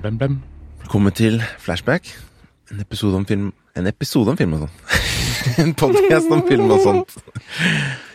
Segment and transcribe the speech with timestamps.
[0.00, 0.42] Blem, blem, blem.
[0.80, 2.06] Velkommen til Flashback.
[2.72, 4.70] En episode om film En episode om film og sånn.
[5.60, 7.12] en podcast om film og sånt.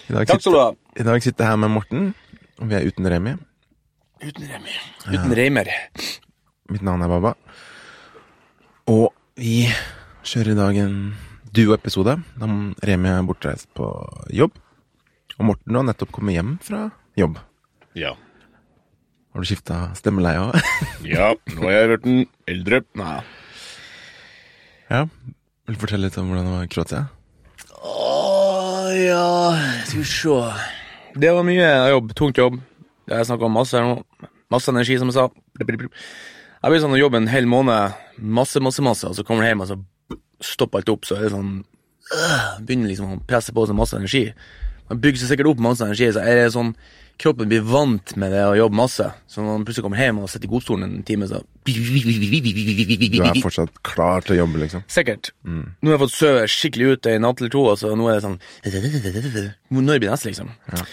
[0.09, 0.71] I dag, Takk skal du ha.
[0.97, 2.07] I dag sitter jeg her med Morten,
[2.57, 3.35] og vi er uten Remi.
[4.17, 4.73] Uten Remi.
[5.11, 5.69] Uten Reimer.
[6.73, 7.35] Mitt navn er Baba.
[8.89, 9.67] Og vi
[10.25, 10.99] kjører i dag en
[11.53, 12.17] duo-episode.
[12.41, 12.53] Da
[12.89, 13.93] Remi er bortreist på
[14.33, 14.57] jobb.
[15.37, 17.37] Og Morten har nettopp kommet hjem fra jobb.
[17.93, 18.17] Ja.
[19.35, 20.53] Har du skifta stemmeleie òg?
[21.11, 22.77] Ja, nå har jeg vært en eldre.
[22.95, 23.17] Nei.
[24.87, 25.01] ja.
[25.67, 27.01] Vil du fortelle litt om hvordan det var i Kroatia?
[27.83, 29.25] Å ja,
[29.89, 30.37] skal vi se.
[31.19, 32.15] Det var mye jobb.
[32.15, 32.61] Tungt jobb.
[33.11, 34.29] Jeg snakka om masse her nå.
[34.55, 35.27] Masse energi, som jeg sa.
[35.59, 35.67] Jeg
[36.71, 39.65] blir sånn å jobbe en hel måned, masse, masse, masse, og så kommer du hjem
[39.65, 39.81] og så
[40.55, 43.99] stopper alt opp, så er det sånn øh, Begynner liksom å presse på seg masse
[43.99, 44.29] energi.
[44.87, 46.71] Man bygger seg sikkert opp masse energi, så er det sånn
[47.17, 49.05] Kroppen blir vant med det å jobbe masse.
[49.31, 51.71] Så når man plutselig kommer hjem og sitter i godstolen en time, så Du
[53.23, 54.83] er fortsatt klar til å jobbe, liksom?
[54.91, 55.31] Sikkert.
[55.47, 58.19] Nå har jeg fått sove skikkelig ut en natt eller to, og så nå er
[58.19, 58.39] det sånn
[59.79, 60.51] Når blir neste, liksom?
[60.73, 60.83] Ja.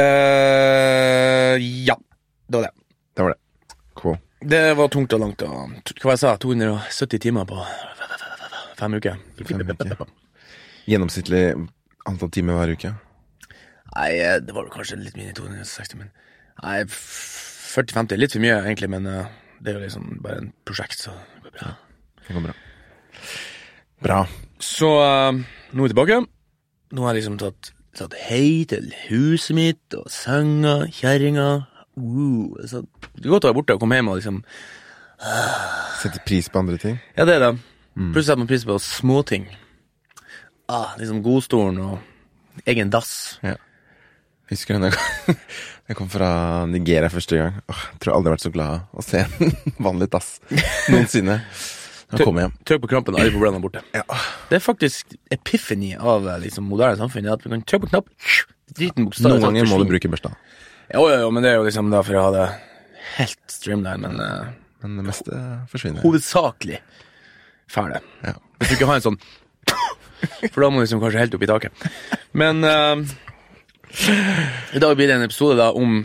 [0.00, 1.98] Uh, ja.
[2.46, 2.72] Det var det.
[3.16, 3.76] Det var det.
[3.98, 4.16] Cool.
[4.40, 5.42] Det var tungt og langt.
[5.44, 7.58] Og, hva jeg sa 270 timer på
[8.78, 9.18] fem uker.
[9.44, 10.08] Fem uker.
[10.88, 11.44] Gjennomsnittlig
[12.08, 12.94] antall timer hver uke?
[13.96, 16.12] Nei, eh, det var kanskje litt mindre enn 260, men
[16.60, 19.30] Nei, 40-50 er litt for mye, egentlig, men eh,
[19.64, 21.70] det er jo liksom bare en prosjekt, så det går bra.
[22.26, 22.54] Det går bra.
[24.04, 24.18] Bra.
[24.60, 26.18] Så uh, nå er vi tilbake.
[26.96, 31.48] Nå har jeg liksom tatt, tatt hei til huset mitt og senga, kjerringa.
[31.96, 32.84] Uh, så
[33.16, 34.44] det er godt å være borte og komme hjem og liksom
[36.00, 36.94] Sette pris på andre ting?
[37.12, 37.50] Ja, det er det.
[37.92, 39.50] Plutselig setter man pris på småting.
[40.70, 43.36] Ah, liksom godstolen og egen dass.
[43.44, 43.58] Ja.
[44.50, 46.30] Jeg husker da jeg kom- fra
[46.70, 47.60] Nigeria første gang.
[47.70, 49.52] Åh, jeg tror aldri jeg har vært så glad å se en
[49.86, 50.32] vanlig dass
[50.90, 51.36] noensinne.
[52.10, 52.54] Da jeg kom hjem.
[52.66, 53.82] Trykk på knappen, alle problemene er borte.
[53.94, 54.02] Ja.
[54.50, 57.28] Det er faktisk epiphany av eh, liksom, moderne samfunn.
[57.30, 58.10] At vi kan trykke på knapp,
[58.74, 60.32] driten bokstavelig Noen ganger må du bruke børsta,
[60.90, 62.48] Jo, jo, jo, men det er jo liksom da for å ha det
[63.20, 64.50] helt streamline, men uh,
[64.82, 65.38] men det meste
[65.70, 66.02] forsvinner.
[66.02, 66.78] hovedsakelig
[67.70, 68.00] ferdig.
[68.26, 68.32] Ja.
[68.58, 69.18] Hvis du ikke har en sånn
[70.54, 71.84] For da må du liksom kanskje helt opp i taket.
[72.36, 73.02] Men eh,
[74.74, 76.00] i dag blir det en episode da om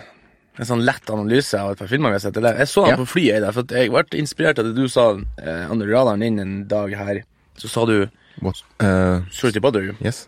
[0.55, 2.37] en sånn lett analyse av et par filmer vi har sett.
[2.39, 2.99] Jeg så den Ja.
[3.01, 6.19] på flyet, der, for at jeg ble inspirert av det du sa eh, andre radaren
[6.23, 7.23] din en dag her.
[7.57, 8.07] Så sa du
[8.41, 8.63] What?
[8.79, 9.95] Eh, to bother you'.
[10.03, 10.27] yes.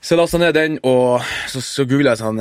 [0.00, 2.36] Så jeg lasta ned den, og så, så googla jeg sånn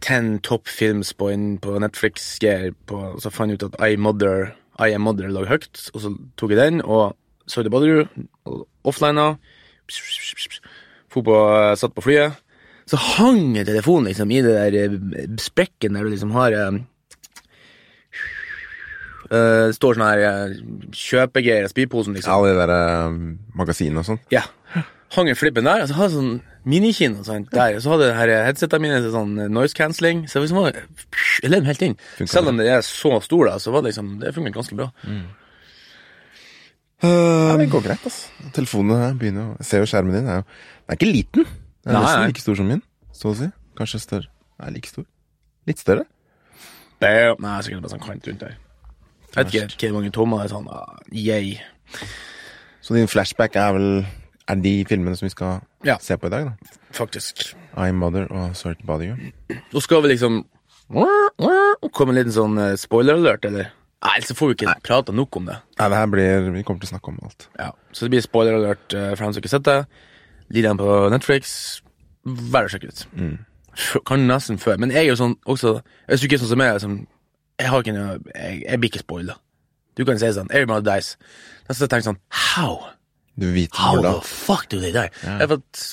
[0.00, 1.26] Ten 10 top films på,
[1.60, 2.38] på Netflix,
[2.86, 6.00] på, og så fant jeg ut at I, Mother, I Am Mother lå høyt, og
[6.00, 7.16] så tok jeg den, og
[7.48, 8.06] sorry to you,
[8.46, 9.36] og offlina,
[11.34, 12.38] eh, satt på flyet,
[12.90, 16.80] så hang telefonen liksom i det der eh, sprekken der du liksom har eh,
[19.30, 20.54] uh, står sånn her uh,
[20.96, 22.32] kjøpegreier i spyposen, liksom.
[22.32, 23.18] Ja, det der uh,
[23.58, 24.22] magasinet og sånn.
[24.34, 24.44] Ja.
[25.14, 26.34] Hang i flippen der, og så hadde jeg sånn
[26.70, 30.60] minikino sånn, der, og så hadde her headsetene mine til sånn noise cancelling, så liksom
[30.60, 31.96] var jeg levde helt inn.
[32.18, 34.78] Funker Selv om det er så stor, da, så var det liksom, det funket ganske
[34.78, 34.90] bra.
[37.00, 38.50] Ja, det går greit, altså.
[38.54, 40.28] Telefonene begynner å ser jo skjermen din.
[40.28, 41.48] Er jo, den er ikke liten.
[41.90, 42.82] Den er nesten like stor som min,
[43.16, 43.50] så å si.
[43.78, 44.30] Kanskje større.
[44.60, 45.04] Nei, like stor.
[45.68, 46.06] Litt større.
[47.00, 48.56] Det er, nei, sikkert bare sånn kant rundt der.
[49.36, 51.54] Jeg vet ikke hvor mange tommer det er sånn, ah, yay.
[52.82, 53.90] Så din flashback er vel
[54.50, 55.94] Er de filmene som vi skal Ja.
[56.02, 56.78] se på i dag, da?
[56.92, 57.54] Faktisk.
[57.76, 59.30] I'm Mother og Sorry to Bother You.
[59.70, 60.40] Nå skal vi liksom
[61.94, 63.70] komme en liten sånn eh, spoiler alert, eller?
[64.02, 65.58] Nei, så får vi ikke prata nok om det.
[65.78, 67.46] Nei, det her blir Vi kommer til å snakke om alt.
[67.60, 69.78] Ja, så det blir spoiler alert eh, for dem som ikke har sett det.
[70.50, 71.54] Ligger den på Netflix.
[72.24, 73.04] Vær å sjekke ut.
[73.16, 73.36] Mm.
[74.08, 74.80] Kan nesten før.
[74.82, 75.76] Men jeg er jo sånn også
[76.08, 76.96] Hvis du ikke er sånn som meg, liksom,
[77.60, 79.36] Jeg har ikke noe Jeg, jeg blir ikke spoila.
[79.96, 81.12] Du kan si sånn Everybody dies.
[81.68, 82.74] Da så tenker jeg sånn How?
[83.40, 85.06] Du vet How the fuck do they die?
[85.24, 85.84] Jeg vet,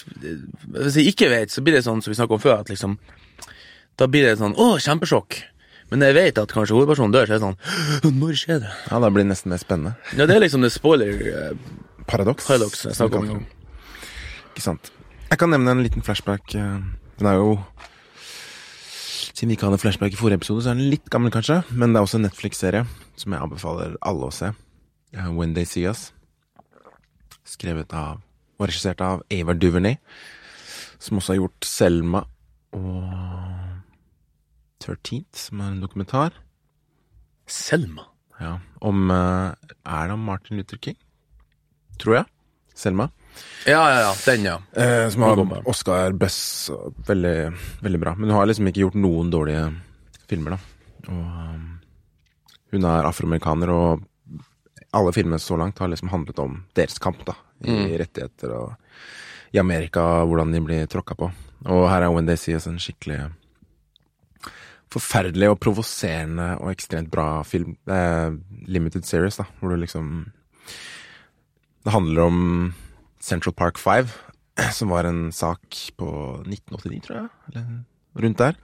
[0.73, 2.97] hvis jeg ikke vet, så blir det sånn som vi snakket om før, at liksom
[4.01, 5.37] Da blir det sånn Å, kjempesjokk.
[5.93, 8.73] Men jeg vet at kanskje hovedpersonen dør, så er det sånn Når skjer det?
[8.89, 9.93] Ja, da blir det nesten mer spennende.
[10.17, 11.53] Ja, det er liksom det spoiler eh,
[12.09, 12.49] Paradoks.
[12.49, 13.45] paradox jeg snakker om.
[14.57, 14.89] Ikke sant.
[15.29, 16.55] Jeg kan nevne en liten flashback.
[16.57, 16.81] eh,
[17.19, 17.59] Den er jo
[19.37, 21.59] Siden vi ikke hadde flashback i forrige episode, så er den litt gammel, kanskje.
[21.69, 22.87] Men det er også en Netflix-serie
[23.21, 24.49] som jeg anbefaler alle å se.
[25.13, 26.07] Eh, When They See Us.
[27.45, 28.23] Skrevet av
[28.57, 29.99] og regissert av Ava Duvernay.
[30.97, 32.23] Som også har gjort Selma
[32.73, 33.13] og
[34.81, 36.33] Thirteenth, som er en dokumentar.
[37.45, 38.07] Selma.
[38.41, 39.53] Ja, om eh,
[39.85, 40.97] Er det om Martin Luther King?
[41.99, 42.25] Tror jeg.
[42.73, 43.09] Selma.
[43.67, 44.13] Ja, ja, ja.
[44.25, 44.57] Den, ja.
[44.73, 46.71] Eh, som har Oscar Bess
[47.07, 47.51] Veldig,
[47.83, 48.15] veldig bra.
[48.15, 49.65] Men hun har liksom ikke gjort noen dårlige
[50.29, 50.59] filmer, da.
[51.07, 51.65] Og um,
[52.71, 54.47] Hun er afroamerikaner, og
[54.95, 57.35] alle filmene så langt har liksom handlet om deres kamp, da.
[57.67, 58.75] I rettigheter og
[59.55, 61.29] i Amerika, hvordan de blir tråkka på.
[61.71, 63.29] Og her er When They See Us en skikkelig
[64.93, 67.75] forferdelig og provoserende og ekstremt bra film.
[67.89, 68.35] Eh,
[68.71, 70.31] limited series, da, hvor du liksom
[71.83, 72.73] Det handler om
[73.23, 74.09] Central Park 5,
[74.77, 76.09] som var en sak på
[76.45, 78.59] 1989, tror jeg, eller rundt der.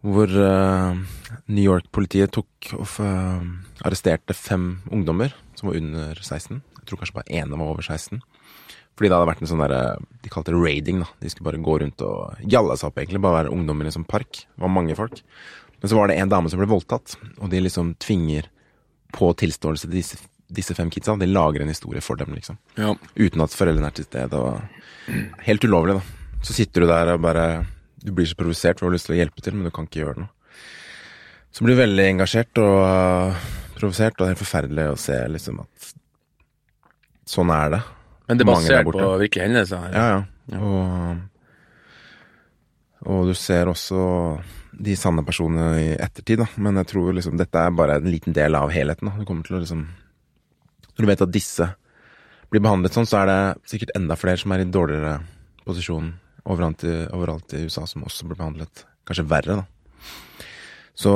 [0.00, 0.96] Hvor uh,
[1.52, 3.42] New York-politiet tok og uh,
[3.84, 6.62] arresterte fem ungdommer som var under 16.
[6.80, 8.22] Jeg tror kanskje bare ene var over 16.
[8.96, 9.82] Fordi det hadde vært en sånn derre
[10.24, 11.08] De kalte det raiding, da.
[11.20, 13.20] De skulle bare gå rundt og gjalle seg opp, egentlig.
[13.24, 14.42] Bare være ungdommer i en sånn park.
[14.44, 15.20] Det var mange folk.
[15.80, 18.48] Men så var det en dame som ble voldtatt, og de liksom tvinger
[19.16, 20.18] på tilståelse til disse,
[20.54, 21.16] disse fem kidsa.
[21.20, 22.58] De lager en historie for dem, liksom.
[22.78, 22.94] Ja.
[23.16, 24.40] Uten at foreldrene er til stede.
[24.40, 25.14] Og
[25.46, 26.36] helt ulovlig, da.
[26.46, 27.66] Så sitter du der og bare
[28.00, 29.84] Du blir så provosert for du har lyst til å hjelpe til, men du kan
[29.84, 30.30] ikke gjøre noe.
[31.52, 35.18] Så blir du veldig engasjert og uh, provosert, og det er helt forferdelig å se
[35.34, 35.90] liksom at
[37.28, 37.80] sånn er det.
[38.30, 39.90] Men det er basert på virkelige hendelser?
[39.92, 40.60] Ja, ja.
[40.60, 41.20] Og,
[43.10, 44.00] og du ser også
[44.80, 46.46] de sanne personene i ettertid, da.
[46.62, 49.10] Men jeg tror liksom dette er bare en liten del av helheten.
[49.10, 49.18] Da.
[49.18, 49.84] Du kommer til å liksom
[51.00, 51.66] Når du vet at disse
[52.52, 53.38] blir behandlet sånn, så er det
[53.72, 55.14] sikkert enda flere som er i dårligere
[55.64, 56.10] posisjon
[56.44, 60.18] overalt i, overalt i USA, som også blir behandlet kanskje verre, da.
[61.00, 61.14] Så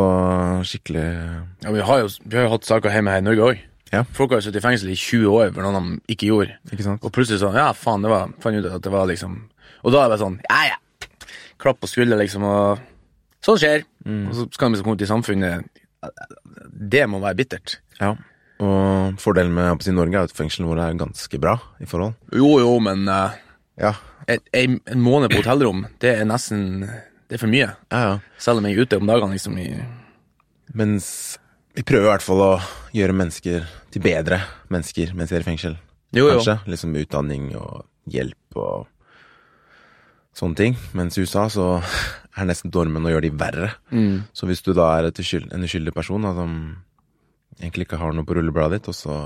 [0.64, 3.60] skikkelig Ja, vi har jo, vi har jo hatt saker hjemme her i Norge òg.
[3.92, 4.06] Ja.
[4.16, 6.56] Folk har jo sittet i fengsel i 20 år for noe de ikke gjorde.
[6.72, 7.04] Ikke sant?
[7.04, 9.36] Og plutselig sånn, ja, faen, det var, fant ut at det var liksom
[9.84, 11.10] Og da er det bare sånn, ja, ja.
[11.60, 12.80] Klapp på skulderen, liksom, og
[13.44, 13.84] sånn skjer.
[14.08, 14.22] Mm.
[14.30, 15.82] Og så skal de liksom komme ut i samfunnet.
[16.94, 17.76] Det må være bittert.
[18.00, 18.14] Ja.
[18.62, 22.14] Og fordelen med si, Norge er at fengselet vårt er ganske bra i forhold.
[22.32, 23.34] Jo, jo, men uh,
[23.80, 23.94] Ja.
[24.30, 26.84] et, en, en måned på hotellrom, det er nesten
[27.28, 27.70] Det er for mye.
[27.90, 28.18] Ja, ja.
[28.38, 29.58] Selv om jeg er ute om dagene, liksom.
[29.58, 29.82] I,
[30.74, 31.38] Mens
[31.74, 32.52] vi prøver i hvert fall å
[32.94, 34.38] gjøre mennesker til bedre
[34.70, 35.74] mennesker mens de er i fengsel.
[36.14, 36.36] jo, jo.
[36.38, 36.58] Kanskje.
[36.70, 38.86] Liksom utdanning og hjelp og
[40.38, 40.76] sånne ting.
[40.94, 41.66] Mens i USA så
[42.36, 43.70] er nesten dormen å gjøre de verre.
[43.90, 44.22] Mm.
[44.34, 46.54] Så hvis du da er en uskyldig person da, som
[47.60, 49.18] egentlig ikke har noe på rullebladet ditt, og så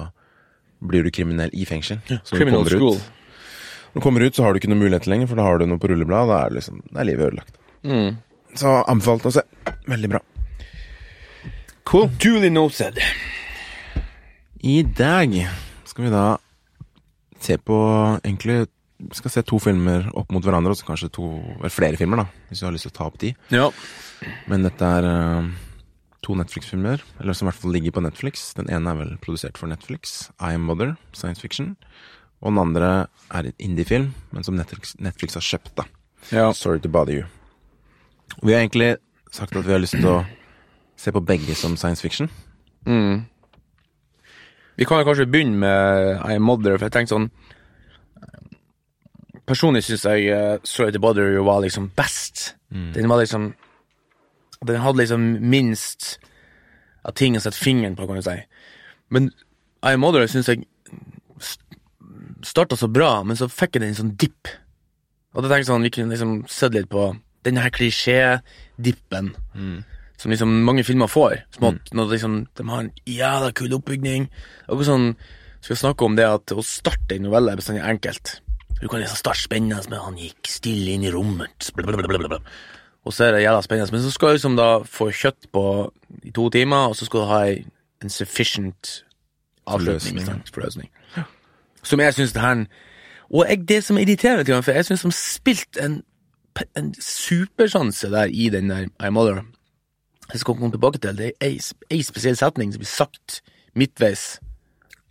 [0.79, 2.99] blir du kriminell i fengsel så når du Criminal kommer school.
[2.99, 5.59] Ut, når du kommer ut, så har du ikke noe muligheter lenger, for da har
[5.59, 7.61] du noe på rullebladet, da er, liksom, da er livet ødelagt.
[7.89, 8.19] Mm.
[8.59, 9.45] Så anbefalt å se.
[9.89, 10.23] Veldig bra.
[11.89, 12.11] Cool.
[12.21, 13.01] Duly noted.
[14.61, 15.35] I dag
[15.89, 16.27] skal vi da
[17.41, 17.79] se på
[18.19, 18.67] egentlig
[19.15, 21.29] skal se to filmer opp mot hverandre, og så kanskje to,
[21.61, 23.31] eller flere filmer, da, hvis du har lyst til å ta opp de.
[23.55, 23.69] Ja.
[24.51, 25.51] Men dette er eh,
[26.23, 28.53] to Netflix-filmer, eller som i hvert fall ligger på Netflix.
[28.59, 31.77] Den ene er vel produsert for Netflix, I Am Mother, science fiction.
[32.41, 32.91] Og den andre
[33.31, 35.87] er en indie-film, men som Netflix, Netflix har kjøpt, da.
[36.33, 36.53] ja.
[36.53, 37.25] Sorry to bother you.
[38.39, 38.97] Og vi har egentlig
[39.31, 40.21] sagt at vi har lyst til å
[40.99, 42.31] se på begge som science fiction.
[42.87, 43.27] Mm.
[44.79, 47.31] Vi kan jo kanskje begynne med I Am Mother, for jeg tenkte sånn
[49.49, 52.55] Personlig syns jeg uh, Sorry to Bother you var liksom best.
[52.69, 53.55] Den var liksom
[54.67, 56.17] Den hadde liksom minst
[57.07, 58.39] av ting å sette fingeren på, kan du si.
[59.15, 59.31] Men
[59.87, 60.67] I Mother syns jeg
[62.45, 64.51] starta så bra, men så fikk jeg den sånn dipp.
[65.35, 67.13] Og da tenkte jeg sånn, vi kunne liksom sett litt på
[67.47, 69.33] denne her klisjé-dippen
[70.19, 71.45] som liksom mange filmer får.
[71.55, 71.81] Som mm.
[71.95, 74.27] når liksom, de har en jævla kul oppbygning.
[74.67, 75.13] Og sånn,
[75.61, 78.39] skal vi snakke om det at å starte en novelle er bestandig enkelt.
[78.81, 82.41] Du kan liksom starte spennende med han gikk stille inn i rommet, blablabla.
[83.09, 83.93] Og så er det jævla spennende.
[83.93, 85.65] Men så skal du liksom da få kjøtt på
[86.29, 87.65] i to timer, og så skal du ha ei-
[88.05, 89.05] en sufficient
[89.67, 90.21] avslutning.
[90.53, 91.25] Forløsning, ja.
[91.83, 92.67] Som jeg syns det her
[93.31, 96.03] Og jeg, det som irriterer meg, for jeg syns de spilte en,
[96.77, 99.43] en supersjanse der i den der I Mother.
[100.33, 101.19] Jeg skal komme tilbake til det.
[101.19, 101.59] Det er
[101.91, 103.43] ei, spesiell setning som blir sagt
[103.77, 104.39] midtveis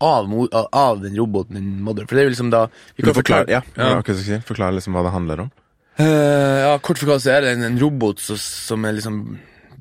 [0.01, 0.29] av,
[0.73, 2.05] av, den roboten, den Mother.
[2.05, 4.33] For det er jo liksom da vi kan forklare, forklare, ja, ja.
[4.33, 4.41] ja.
[4.45, 5.51] forklare liksom hva det handler om?
[5.97, 9.21] Eh, ja, kort forklart så er det en, en robot som, som er liksom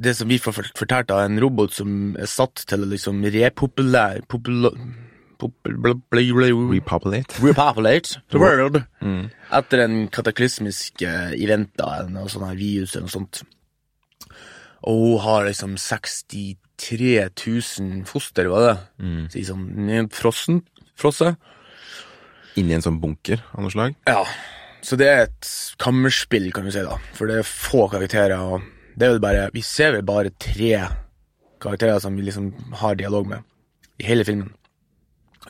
[0.00, 3.22] Det som vi får fort- fortalt av en robot som er satt til å liksom
[3.24, 4.06] bla,
[6.72, 7.36] Repopulate?
[7.44, 9.26] Repopulate the world Mm.
[9.52, 13.42] etter en kataklysmisk uh, event, da, eller noe sånt her virus eller noe sånt.
[14.88, 18.76] Og hun har liksom 63 000 foster, var det?
[19.04, 19.22] Mm.
[19.28, 20.62] Så liksom, sånn nedfrossen,
[20.96, 21.36] frosset.
[22.56, 23.96] Inni en sånn bunker av noe slag?
[24.08, 24.24] Ja,
[24.86, 25.48] så det er et
[25.82, 26.98] kammerspill, kan du si, da.
[27.16, 28.62] For det er få karakterer, og
[28.94, 30.86] det er vel bare Vi ser vel bare tre
[31.60, 33.42] karakterer som vi liksom har dialog med
[33.98, 34.52] i hele filmen.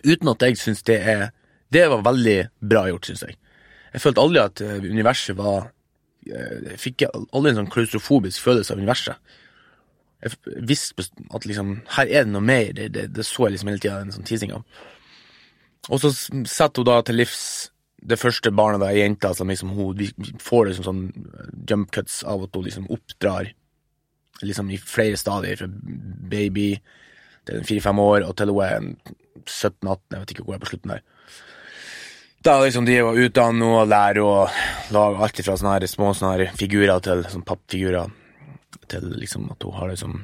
[0.04, 1.30] Uten at jeg syns det er
[1.72, 3.36] Det var veldig bra gjort, syns jeg.
[3.92, 5.72] Jeg følte aldri at eh, universet var
[6.26, 9.32] eh, Jeg fikk aldri en sånn klaustrofobisk følelse av universet.
[10.22, 13.68] Jeg visste at liksom, her er det noe mer, det, det, det så jeg liksom
[13.68, 14.62] hele tida en sånn teasing av.
[15.90, 17.42] Og så setter hun da til livs
[18.06, 20.10] det første barnet, da, jenta, som liksom hun vi
[20.42, 21.02] får liksom sånn
[21.68, 23.50] jump cuts av at hun liksom oppdrar
[24.44, 25.68] liksom i flere stadier, fra
[26.30, 26.74] baby
[27.46, 28.88] til fire-fem år, og til hun er
[29.46, 31.04] 17-18, jeg vet ikke hvor jeg er på slutten der.
[32.46, 34.34] Da liksom de var utdannet og lærer å
[34.94, 38.12] lage alt fra sånne her små sånne her figurer til sånn pappfigurer,
[38.86, 40.18] til liksom at hun har liksom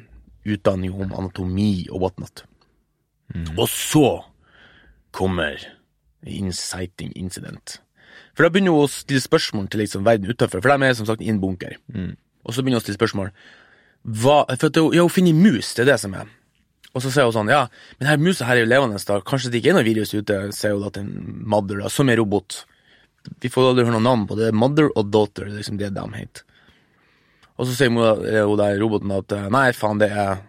[0.52, 2.44] utdanning om anatomi og whatnot.
[3.56, 4.06] Og så
[5.14, 5.58] kommer
[6.26, 7.80] inciting incident.
[8.36, 11.08] For da begynner hun å stille spørsmål til liksom verden utenfor, for de er som
[11.08, 11.76] sagt i en bunker.
[12.44, 13.32] Og så begynner hun å stille spørsmål.
[14.02, 16.30] Hva, for hun, ja, hun finner mus, det er det som er.
[16.92, 17.64] Og så sier hun sånn, ja,
[17.98, 19.18] men her musa her er jo levende, da.
[19.24, 22.10] Kanskje det ikke er noe virus ute, sier hun da til en mother, da, som
[22.12, 22.62] er robot.
[23.40, 24.50] Vi får aldri høre noe navn på det.
[24.50, 26.48] Er mother og daughter, det er liksom det de heter.
[27.60, 30.40] Og så sier hun, eh, hun der roboten at eh, nei, faen, det er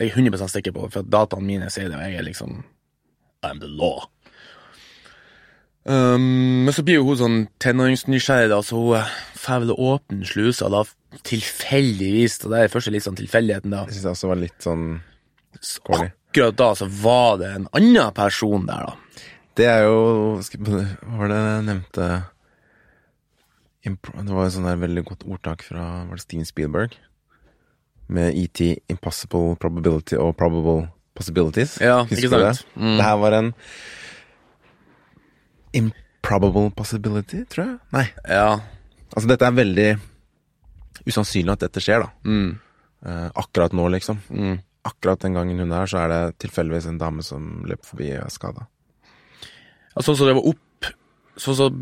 [0.00, 2.62] jeg er 100 sikker på, for at dataene mine sier det, og jeg er liksom
[3.44, 4.06] I'm the law.
[5.82, 10.28] Um, men så blir jo hun sånn tenåringsnysgjerrig, da, så hun eh, får vel åpne
[10.28, 10.84] slusa, da,
[11.26, 12.38] tilfeldigvis.
[12.44, 13.86] Og det er først litt sånn tilfeldigheten, da.
[13.88, 14.86] Jeg synes det også var litt sånn
[15.62, 16.08] Skålig.
[16.32, 19.22] Akkurat da så var det en annen person der, da.
[19.58, 20.84] Det er jo Hva
[21.18, 22.06] var det jeg nevnte
[23.84, 26.96] Det var et sånn veldig godt ordtak fra Var det Steven Spielberg?
[28.12, 28.62] Med ET
[28.92, 31.76] Impossible Probability og Probable Possibilities.
[31.80, 32.64] Ja, ikke sant?
[32.72, 32.80] Det?
[32.80, 32.96] Mm.
[32.96, 33.52] det her var en
[35.78, 37.78] Improbable possibility, tror jeg?
[37.94, 38.06] Nei.
[38.28, 38.60] Ja.
[39.12, 39.88] Altså, dette er veldig
[41.08, 42.12] usannsynlig at dette skjer, da.
[42.28, 42.52] Mm.
[43.02, 44.20] Uh, akkurat nå, liksom.
[44.30, 44.60] Mm.
[44.86, 48.12] Akkurat den gangen hun er her, så er det tilfeldigvis en dame som løper forbi
[48.16, 48.68] og er skada.
[49.92, 50.92] Altså, Sånn som det var opp
[51.40, 51.76] Sånn som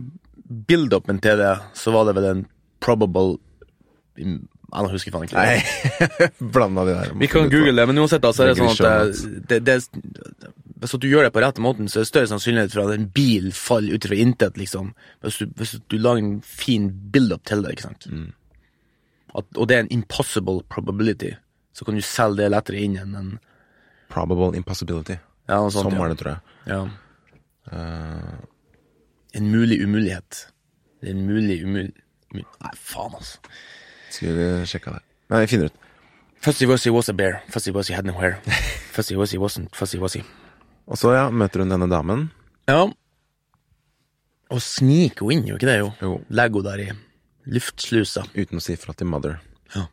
[0.68, 2.42] build-upen til det, så var det vel en
[2.82, 3.38] probable
[4.14, 5.38] Jeg husker faen ikke.
[5.38, 5.58] Nei,
[6.54, 7.12] blanda de der.
[7.18, 10.52] Vi kan google det, men uansett da, så er det sånn at det, det, det,
[10.80, 13.08] hvis du gjør det på rette måten, så er det større sannsynlighet for at en
[13.12, 14.94] bil faller ut fra intet, liksom.
[15.24, 18.06] Hvis du, hvis du lager en fin build-up til det, ikke sant.
[19.36, 21.34] At, og det er en impossible probability,
[21.76, 23.30] så kan du selge det lettere inn enn en
[24.10, 25.20] Probable impossibility.
[25.46, 26.08] ja, noe sånt, Sånn ja.
[26.10, 26.40] det, tror jeg.
[26.66, 26.80] Ja.
[27.70, 28.40] Uh...
[29.38, 30.48] En mulig umulighet.
[30.98, 31.92] Det er en mulig umulig...
[32.34, 33.38] Nei, faen, altså.
[34.10, 35.04] skulle sjekka det.
[35.30, 35.86] Nei, jeg finner ut.
[36.42, 37.42] Fuzzy Wuzzy was a bear.
[37.52, 38.40] Fuzzy Wuzzy had no hair.
[38.96, 40.24] Fuzzy Wuzzy wasn't Fuzzy Wuzzy.
[40.90, 42.26] Og så, ja, møter hun denne damen.
[42.70, 42.82] Ja.
[44.50, 45.90] Og sniker hun inn, jo ikke det, jo?
[46.02, 46.12] Jo.
[46.34, 46.88] Legger hun der i
[47.50, 48.24] luftslusa.
[48.34, 49.38] Uten å si fra til Mother.
[49.76, 49.86] Ja.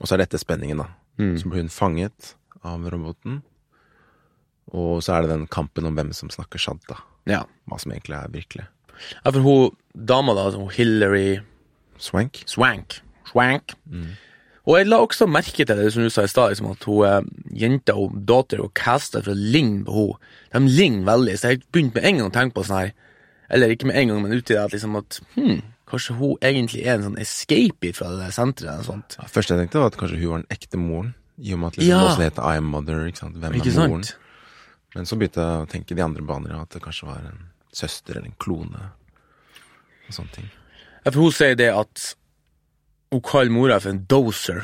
[0.00, 0.88] Og så er dette spenningen, da.
[1.20, 1.34] Mm.
[1.40, 2.34] Så blir hun fanget
[2.64, 3.42] av roboten.
[4.72, 7.02] Og så er det den kampen om hvem som snakker sant, da.
[7.28, 7.44] Ja.
[7.68, 8.66] Hva som egentlig er virkelig.
[9.20, 11.40] ja, for hun dama, da, Hillary
[12.02, 12.42] Swank.
[12.50, 13.02] Swank.
[13.28, 13.76] Swank.
[14.62, 17.06] Og jeg la også merke til det som du sa i stad, liksom at hun
[17.08, 17.24] eh,
[17.64, 20.18] jenta og datter og casta for å ligne på henne.
[20.52, 22.92] De ligner veldig, så jeg begynte med en gang å tenke på sånn her
[23.52, 25.58] Eller ikke med en gang, men uti det at liksom at hmm,
[25.90, 29.16] kanskje hun egentlig er en sånn escape fra det senteret eller sånt.
[29.18, 31.10] Ja, første jeg tenkte, var at kanskje hun var den ekte moren.
[31.42, 31.98] I og med at liksom, Ja.
[32.06, 33.02] også heter I am mother.
[33.10, 33.36] Ikke sant?
[33.42, 34.04] Hvem Ikke er moren?
[34.06, 34.16] sant?
[34.94, 38.16] Men så begynte jeg å tenke de andre baner, at det kanskje var en søster
[38.16, 38.88] eller en klone.
[40.08, 40.48] Og sånne ting.
[41.04, 42.14] Ja, for hun sier det at
[43.12, 44.62] hun kaller mora for en doser.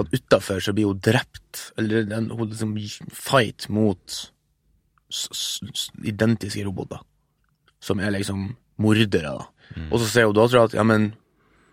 [0.00, 1.72] At utafor så blir hun drept.
[1.76, 2.76] Eller en, hun liksom
[3.12, 4.16] fight mot
[6.04, 7.02] identiske roboter.
[7.80, 9.44] Som er liksom mordere, da.
[9.90, 11.10] Og så sier hun dattera at ja, men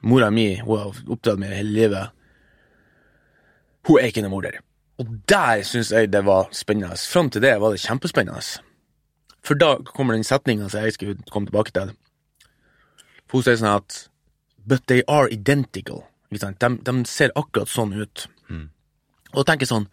[0.03, 2.11] mora mi, hun har oppdratt meg hele livet.
[3.87, 4.59] Hun er ikke noen morder.
[5.01, 6.99] Og der syns jeg det var spennende.
[6.99, 8.43] Fram til det var det kjempespennende.
[9.43, 11.91] For da kommer den setninga som jeg skulle komme tilbake til.
[13.27, 14.03] For hun sier sånn at
[14.65, 16.05] But they are identical.
[16.33, 18.27] De, de ser akkurat sånn ut.
[19.33, 19.87] Og da tenker sånn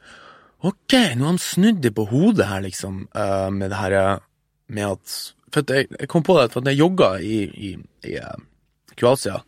[0.60, 4.16] Ok, nå har de snudd det på hodet her, liksom, uh, med det her eh,
[4.68, 5.14] med at
[5.54, 7.70] For jeg, jeg kom på det for at jeg jogga i, i,
[8.04, 8.36] i uh,
[9.00, 9.38] Kroatia,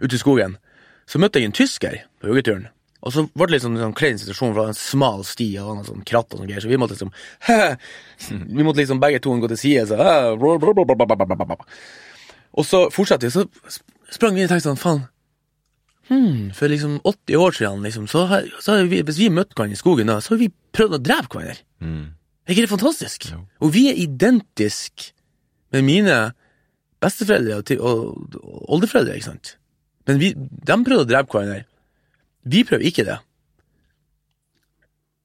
[0.00, 0.56] ute i skogen,
[1.04, 2.64] så møtte jeg en tysker på joggeturen.
[3.04, 5.48] Og så ble det litt sånn, sånn klein situasjon, for det var en smal sti
[5.60, 7.12] og noe sånn kratt og sånn greier, så vi måtte liksom
[8.56, 9.98] Vi måtte liksom begge to gå til side, så.
[12.52, 13.44] Og så fortsatte vi, så
[14.14, 15.02] sprang vi og tenkte sånn, faen
[16.10, 19.56] hmm, For liksom 80 år siden, liksom, så har, så har vi, hvis vi møtte
[19.56, 21.58] hverandre i skogen da, så har vi prøvd å drepe hverandre.
[22.42, 23.28] Er ikke det fantastisk?
[23.32, 23.42] Jo.
[23.62, 25.12] Og vi er identiske
[25.72, 26.16] med mine
[27.02, 29.56] besteforeldre og, og, og oldeforeldre, ikke sant?
[30.08, 31.62] Men vi, de prøvde å drepe hverandre.
[32.52, 33.18] Vi prøver ikke det.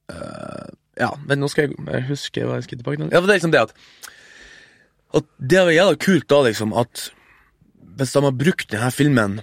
[0.07, 3.09] Uh, ja, men nå skal jeg huske hva jeg skal tilbake til.
[3.11, 3.73] Ja, for det er liksom det at
[5.17, 7.07] At det var jævla kult da, liksom, at
[7.97, 9.39] hvis de har brukt denne filmen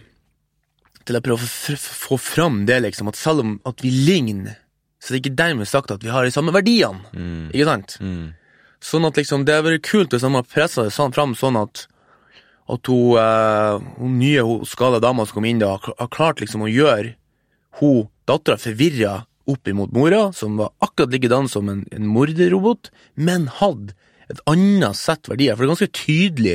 [1.04, 4.56] til å prøve å få fram det, liksom, at selv om at vi ligner,
[5.00, 7.50] så det er ikke dermed sagt at vi har de samme verdiene, Mm.
[7.52, 7.98] ikke sant?
[8.84, 11.60] Sånn at liksom, det hadde vært kult hvis de hadde pressa det sånn, fram sånn
[11.60, 11.86] at
[12.64, 16.40] at hun, uh, hun nye hun skada dama som kom inn da, har har klart
[16.40, 17.14] liksom å gjøre
[17.80, 23.50] hun dattera forvirra opp imot mora, som var akkurat likedan som en, en morderrobot, men
[23.60, 23.92] hadde
[24.32, 25.52] et annet sett verdier.
[25.52, 26.54] For det er ganske tydelig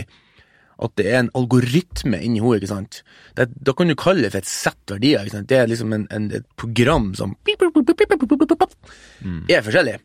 [0.79, 3.01] at det er en algoritme inni henne, ikke sant.
[3.35, 5.49] Det, da kan du kalle det for et sett verdier, ikke sant.
[5.51, 7.35] Det er liksom en, en, et program som
[9.59, 9.97] er forskjellig.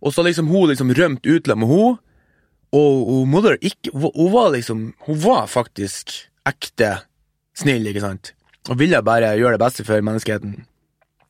[0.00, 1.98] Og så liksom hun liksom rømt utla med henne,
[2.76, 6.12] og og Mother ikke hun var liksom Hun var faktisk
[6.46, 7.00] ekte
[7.58, 8.34] snill, ikke sant?
[8.68, 10.60] Og ville bare gjøre det beste for menneskeheten.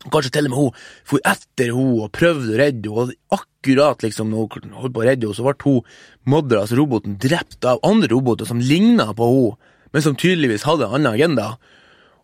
[0.09, 4.01] Kanskje til og med hun for etter hun og prøvde å redde henne, og akkurat
[4.05, 5.83] liksom når hun holdt på å redde henne, så ble hun
[6.31, 10.87] Mother, altså roboten, drept av andre roboter som ligna på henne, men som tydeligvis hadde
[10.87, 11.51] en annen agenda.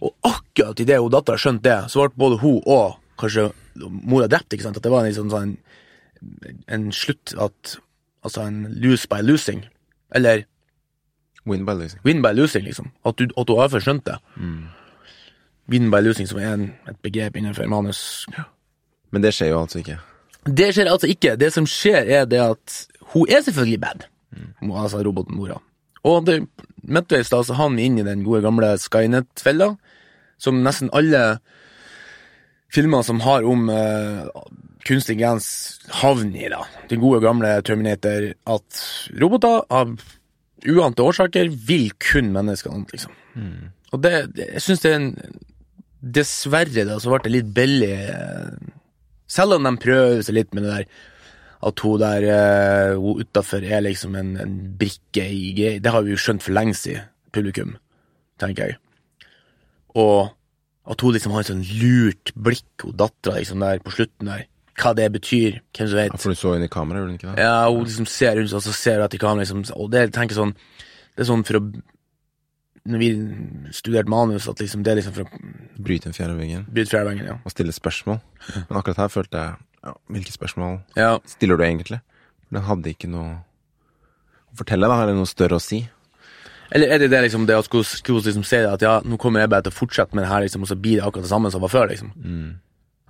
[0.01, 4.69] Og akkurat idet dattera skjønte det, så ble både hun og kanskje mora drept, ikke
[4.69, 4.79] sant?
[4.79, 5.57] At det var en liksom sånn
[6.73, 7.77] en slutt at
[8.27, 9.61] Altså en lose by losing.
[10.11, 10.47] Eller
[11.47, 12.01] Win by losing.
[12.03, 12.89] win by losing, liksom.
[13.07, 14.17] At du, at hun har skjønt det.
[15.71, 18.27] Win by losing, som er en, et begrep innenfor manus.
[19.11, 19.97] Men det skjer jo altså ikke.
[20.47, 21.35] Det skjer altså ikke.
[21.41, 22.77] Det som skjer, er det at
[23.13, 24.07] hun er selvfølgelig bad.
[24.63, 24.71] mm.
[24.71, 25.59] Altså roboten mora.
[26.07, 26.41] Og det,
[26.83, 29.73] midtveis da, så havner vi inn i den gode gamle Skynet-fella,
[30.39, 31.41] som nesten alle
[32.75, 34.27] filmer som har om eh,
[34.87, 36.63] kunstig intelligens havner i, da.
[36.91, 38.83] Den gode gamle Terminator, at
[39.21, 39.97] roboter av
[40.67, 43.15] uante årsaker vil kun menneskene, liksom.
[43.93, 45.11] Og det, det jeg syns det er en
[46.01, 48.73] Dessverre, da, så ble det litt billig eh,
[49.33, 50.89] Selv om de prøver seg litt med det der
[51.67, 55.81] at hun der eh, hun utafor er liksom en, en brikke i greier.
[55.83, 57.73] Det har vi jo skjønt for lenge siden, publikum,
[58.39, 58.77] tenker jeg.
[59.97, 60.29] Og
[60.87, 64.45] at hun liksom har et sånn lurt blikk, hun dattera liksom der på slutten der.
[64.77, 66.21] Hva det betyr, hvem som Ja, vet.
[66.21, 67.43] for du så inn i kameraet, gjorde du ikke det?
[67.49, 70.05] Ja, hun liksom ser rundt seg, og så ser hun etter kameraet, liksom, og det
[70.15, 70.53] tenker sånn
[71.17, 71.65] Det er sånn for å
[72.87, 73.09] Når vi
[73.75, 75.41] studerte manus, at liksom det er liksom for å
[75.77, 77.35] Bryte den fjerde veggen bryte fjærveggen, ja.
[77.45, 78.21] og stille spørsmål.
[78.55, 81.11] Men akkurat her følte jeg ja, Hvilke spørsmål ja.
[81.29, 82.01] stiller du egentlig?
[82.51, 83.35] Den hadde ikke noe
[84.49, 85.83] å fortelle, da, eller noe større å si.
[86.75, 89.45] Eller er det det liksom det at Skos, skulle liksom sier at ja, nå kommer
[89.45, 91.33] jeg bare til å fortsette med det her, liksom, og så blir det akkurat det
[91.33, 92.13] samme som var før, liksom.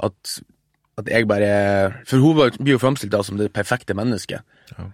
[0.05, 0.37] At,
[1.01, 1.53] at jeg bare
[2.09, 4.45] For hun blir jo framstilt da som det perfekte mennesket.
[4.75, 4.91] Ja.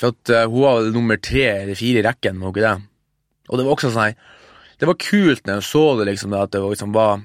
[0.00, 2.90] For at uh, hun var nummer tre eller fire i rekken, var hun ikke det?
[3.48, 4.16] Og det var også sånn
[4.80, 7.22] Det var kult når jeg så det, liksom, at det var, liksom var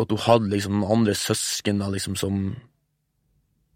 [0.00, 2.56] At hun hadde liksom noen andre søsken da, liksom, som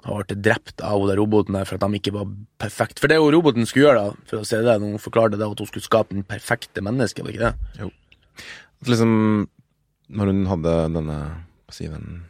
[0.04, 2.28] har blitt drept av den roboten der for at de ikke var
[2.60, 3.02] perfekte.
[3.02, 5.44] For det jo roboten skulle gjøre, da, for å si det, når hun forklarte det,
[5.44, 7.88] at hun skulle skape den perfekte mennesket, var ikke det?
[8.80, 9.12] At liksom
[10.10, 11.18] Når hun hadde denne
[11.70, 12.22] hva den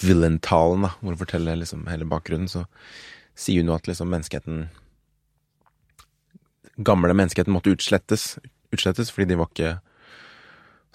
[0.00, 2.64] villain-talen, da, hvor hun forteller liksom hele bakgrunnen, så
[3.36, 4.68] sier hun jo at liksom menneskeheten
[6.76, 8.36] Gamle menneskeheten måtte utslettes,
[8.74, 9.78] utslettes fordi de var ikke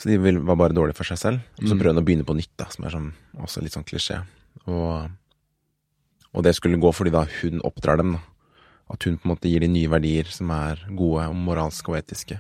[0.02, 1.42] Så de var bare dårlige for seg selv.
[1.62, 3.86] Og så prøvde hun å begynne på nytt, da, som er sånn, også litt sånn
[3.86, 4.16] klisjé.
[4.66, 5.12] Og,
[6.34, 8.22] og det skulle gå fordi da hun oppdrar dem, da.
[8.92, 12.00] At hun på en måte gir de nye verdier som er gode og moralske og
[12.00, 12.40] etiske.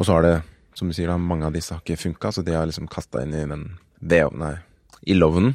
[0.00, 0.32] Og så har det,
[0.74, 3.20] som du sier, da, mange av disse har ikke funka, så de har liksom kasta
[3.26, 3.66] inn i den
[4.00, 4.54] ved, nei,
[5.12, 5.52] ildovnen.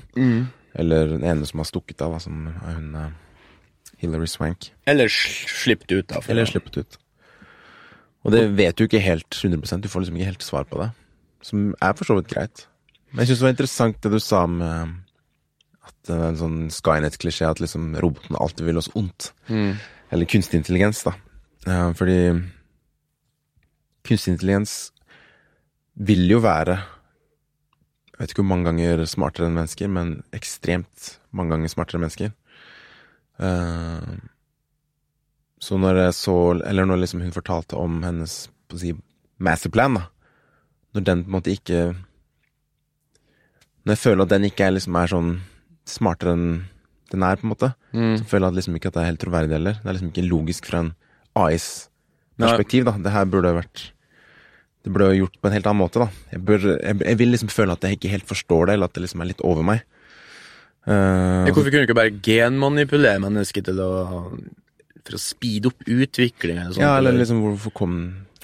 [0.77, 3.09] Eller den ene som har stukket av, da, som er hun eh,
[4.05, 4.69] Hillary Swank.
[4.87, 6.21] Eller sluppet ut, da.
[6.31, 6.99] Eller sluppet ut.
[8.25, 10.89] Og det vet du ikke helt 100% du får liksom ikke helt svar på det.
[11.45, 12.65] Som er for så vidt greit.
[13.11, 16.57] Men jeg syns det var interessant det du sa om at det er en sånn
[16.73, 19.29] Skynet-klisjé at liksom roboten alltid vil oss ondt.
[20.13, 21.13] Eller kunstig intelligens, da.
[21.69, 22.17] Eh, fordi
[24.05, 24.75] kunstig intelligens
[25.95, 26.81] vil jo være
[28.15, 32.05] Jeg vet ikke hvor mange ganger smartere enn mennesker, men ekstremt mange ganger smartere enn
[32.05, 32.29] mennesker.
[33.43, 34.15] Eh,
[35.59, 38.93] så når jeg så Eller når liksom hun fortalte om hennes på å si,
[39.43, 40.05] masterplan, da.
[40.95, 41.79] Når den på en måte ikke
[43.83, 45.33] Når jeg føler at den ikke er liksom er sånn
[45.85, 46.47] smartere enn
[47.11, 47.67] den er, på en måte,
[48.17, 49.75] så føler jeg at liksom ikke at det er helt troverdig heller.
[49.77, 50.87] Det er liksom ikke logisk fra en
[51.37, 51.67] AIs
[52.41, 52.95] perspektiv, da.
[52.97, 53.91] Det her burde vært
[54.83, 56.07] Det burde vært gjort på en helt annen måte, da.
[56.33, 58.93] Jeg, burde, jeg, jeg vil liksom føle at jeg ikke helt forstår det, eller at
[58.97, 59.85] det liksom er litt over meg.
[60.85, 63.89] Ja, Hvorfor kunne du ikke bare genmanipulere mennesket til å
[65.05, 66.67] For å speede opp utviklinga?
[66.77, 67.95] Ja, eller liksom hvorfor kom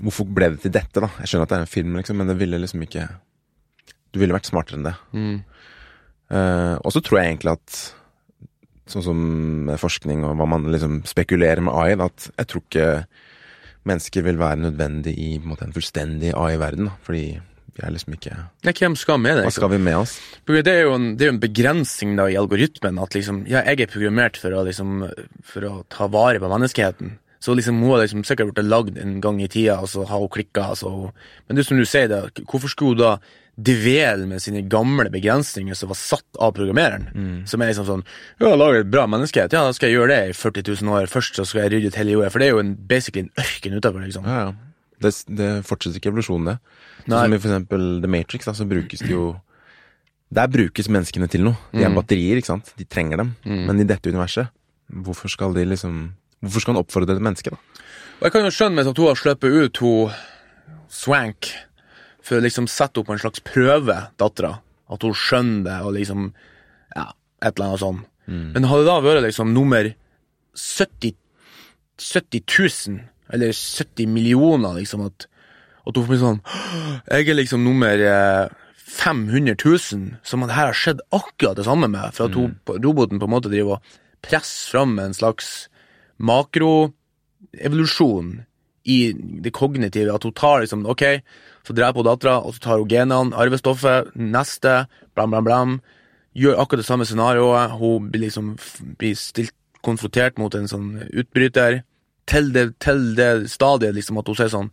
[0.01, 1.11] Hvorfor ble det til dette, da?
[1.21, 3.07] Jeg skjønner at det er en film, liksom, men det ville liksom ikke
[4.11, 4.95] Du ville vært smartere enn det.
[6.31, 7.81] Eh, og så tror jeg egentlig at
[8.91, 9.19] Sånn som
[9.69, 12.87] med forskning og hva man liksom spekulerer med AI, da, at jeg tror ikke
[13.87, 16.89] mennesker vil være nødvendig i en, måte, en fullstendig AI-verden.
[17.05, 17.23] Fordi
[17.77, 19.47] Vi er liksom ikke Nei, hvem skal med det?
[19.47, 20.17] Hva skal vi med oss?
[20.47, 23.85] Det er jo en, det er en begrensning da i algoritmen, at liksom, ja, jeg
[23.85, 25.05] er programmert for å liksom,
[25.47, 27.15] for å ta vare på menneskeheten.
[27.41, 30.19] Så liksom, hun har liksom sikkert blitt lagd en gang i tida, og så har
[30.21, 30.91] hun klikka, altså.
[31.47, 33.13] Men det er som du sier, da, hvorfor skulle hun da
[33.61, 37.07] dvele med sine gamle begrensninger som var satt av programmereren?
[37.49, 38.03] Som er liksom sånn,
[38.41, 41.09] ja, lager et bra menneskehet, ja, da skal jeg gjøre det i 40 000 år,
[41.09, 43.33] først så skal jeg rydde ut hele jorda, for det er jo en, basically en
[43.41, 44.29] ørken utafor, liksom.
[44.29, 44.53] Ja, ja.
[45.01, 46.57] Det, det fortsetter ikke evolusjonen, det.
[47.09, 47.23] Nei.
[47.23, 49.25] som i for eksempel The Matrix, da, så brukes det jo
[50.31, 51.57] Der brukes menneskene til noe.
[51.73, 51.85] De Mm.
[51.89, 52.69] er batterier, ikke sant.
[52.77, 53.35] De trenger dem.
[53.43, 54.47] Men i dette universet,
[54.91, 57.57] hvorfor skal de liksom Hvorfor skal han oppfordre et menneske, da?
[58.21, 60.11] Og jeg kan jo skjønne mens at hun har sluppet ut hun
[60.89, 61.51] Swank
[62.21, 64.59] for å liksom sette opp en slags prøve, dattera.
[64.91, 66.33] At hun skjønner det, og liksom
[66.95, 67.11] Ja,
[67.41, 68.01] et eller annet sånn.
[68.27, 69.93] Men hadde det da vært liksom nummer
[70.55, 71.15] 70
[71.97, 72.41] 70
[72.87, 72.99] 000,
[73.33, 75.27] eller 70 millioner, liksom, at,
[75.85, 76.41] at hun får bli sånn
[77.09, 78.45] Jeg er liksom nummer eh,
[78.91, 79.71] 500 000,
[80.23, 83.27] som at det her har skjedd akkurat det samme med, for at hun, roboten på
[83.29, 83.83] en måte driver og
[84.21, 85.47] presser fram en slags
[86.21, 88.27] makroevolusjon
[88.83, 91.03] i det kognitive, at hun tar liksom, ok,
[91.67, 94.73] så dreper hun dattera, og så tar hun genene, arvestoffet, neste,
[95.15, 95.69] blam, blam, blam,
[96.37, 98.45] gjør akkurat det samme scenarioet, hun blir liksom
[98.99, 101.81] blir stilt konfrontert mot en sånn utbryter,
[102.29, 104.69] til det, til det stadiet liksom at hun sier sånn,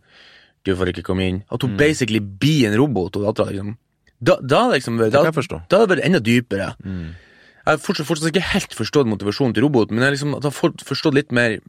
[0.67, 3.77] du får ikke komme inn, at hun basically blir en robot, og dattera liksom,
[4.19, 6.73] da, da liksom, da, da har det vært enda dypere.
[6.83, 10.73] Jeg har fortsatt, fortsatt ikke helt forstått motivasjonen til roboten, men jeg, liksom, jeg har
[10.89, 11.59] forstått litt mer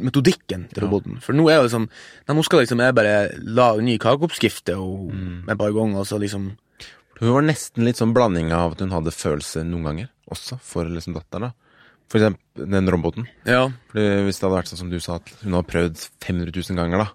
[0.00, 1.20] metodikken til roboten.
[1.22, 3.14] For nå er det liksom Nei, nå skal liksom jeg bare
[3.46, 5.12] lage ny kakeoppskrift og
[5.46, 6.56] et par ganger, og så liksom
[7.20, 10.88] Hun var nesten litt sånn blanding av at hun hadde følelse noen ganger, også for
[10.88, 11.50] liksom datteren.
[11.50, 11.69] da.
[12.10, 13.28] For eksempel den roboten.
[13.46, 13.68] Ja.
[13.92, 16.78] Fordi Hvis det hadde vært sånn som du sa, at hun har prøvd 500 000
[16.80, 17.08] ganger, da,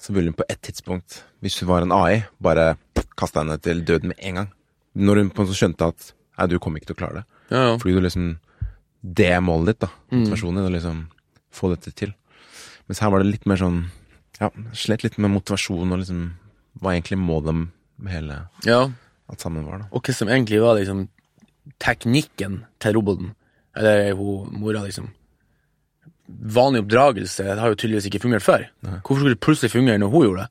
[0.00, 2.72] så ville hun på et tidspunkt, hvis hun var en AI, bare
[3.20, 4.48] kaste henne til døden med en gang.
[4.96, 7.24] Når hun på en måte skjønte at nei, du kommer ikke til å klare det.
[7.52, 7.76] Ja, ja.
[7.78, 8.30] Fordi du liksom
[9.02, 9.88] Det er målet ditt, da.
[10.14, 10.98] Motivasjonen din, å liksom
[11.52, 12.12] få dette til.
[12.88, 13.80] Mens her var det litt mer sånn
[14.40, 16.22] Ja, slet litt med motivasjon og liksom
[16.80, 17.68] Hva egentlig målet
[17.98, 18.86] med hele ja.
[19.28, 19.88] alt sammen var, da.
[19.92, 21.08] Og hva som egentlig var liksom
[21.82, 23.34] teknikken til roboten.
[23.76, 25.08] Eller hun mora, liksom.
[26.28, 28.66] Vanlig oppdragelse det har jo tydeligvis ikke fungert før.
[29.02, 30.50] Hvorfor skulle det plutselig fungere når hun gjorde det?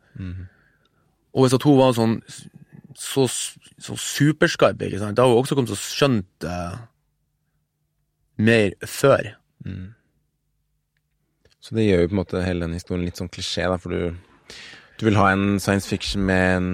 [1.33, 2.17] Og hvis at hun var sånn
[3.01, 3.23] så,
[3.81, 6.57] så superskarp, ikke sant, da har hun også kommet til å skjønt det
[8.41, 9.31] mer før.
[11.61, 13.93] Så det gjør jo på en måte hele den historien litt sånn klisjé, da, for
[13.93, 14.15] du,
[14.99, 16.69] du vil ha en science fiction med en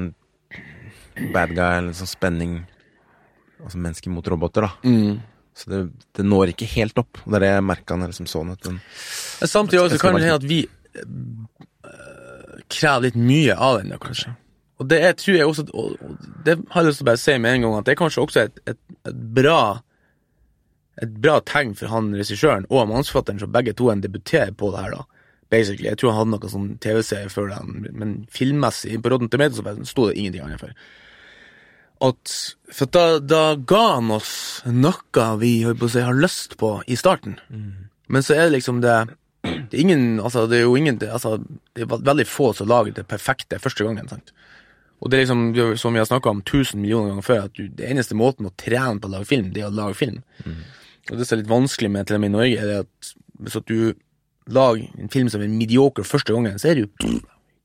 [1.33, 2.57] bad guy, eller sånn spenning
[3.57, 4.69] Altså mennesker mot roboter, da.
[5.57, 5.79] Så det,
[6.13, 7.17] det når ikke helt opp.
[7.25, 8.81] Det er det jeg merka når jeg liksom så den.
[9.49, 10.59] samtidig Jeg kan det hende at vi
[11.01, 14.35] øh, krever litt mye av den, da, kanskje.
[14.77, 17.21] Og det er, tror jeg også og og Det har jeg lyst til å bare
[17.21, 19.59] si med en gang, at det er kanskje også et, et, et bra
[21.01, 24.81] Et bra tegn for han regissøren og manusforfatteren, som begge to en debuterer på det
[24.81, 25.03] her, da.
[25.49, 25.89] Basically.
[25.89, 29.85] Jeg tror han hadde noe sånn TV-serie før den, men filmmessig på Rotten Tomatoes så
[29.85, 30.73] sto det ingenting annet for.
[32.03, 32.33] At,
[32.73, 37.39] for da, da ga han oss noe vi si, har lyst på i starten.
[38.07, 38.97] Men så er det liksom det
[39.43, 41.37] Det er ingen Altså, det er jo ingen det, altså,
[41.75, 44.33] det er veldig få som lager det perfekte første gangen, sant.
[44.99, 47.67] Og det er liksom, som vi har snakka om tusen millioner ganger før, at du,
[47.67, 50.23] det eneste måten å trene på å lage film, det er å lage film.
[51.11, 53.59] Og det som er litt vanskelig med til og med i Norge, er at hvis
[53.59, 53.93] at du
[54.49, 57.19] lager en film som er mediocre første gangen, så er det jo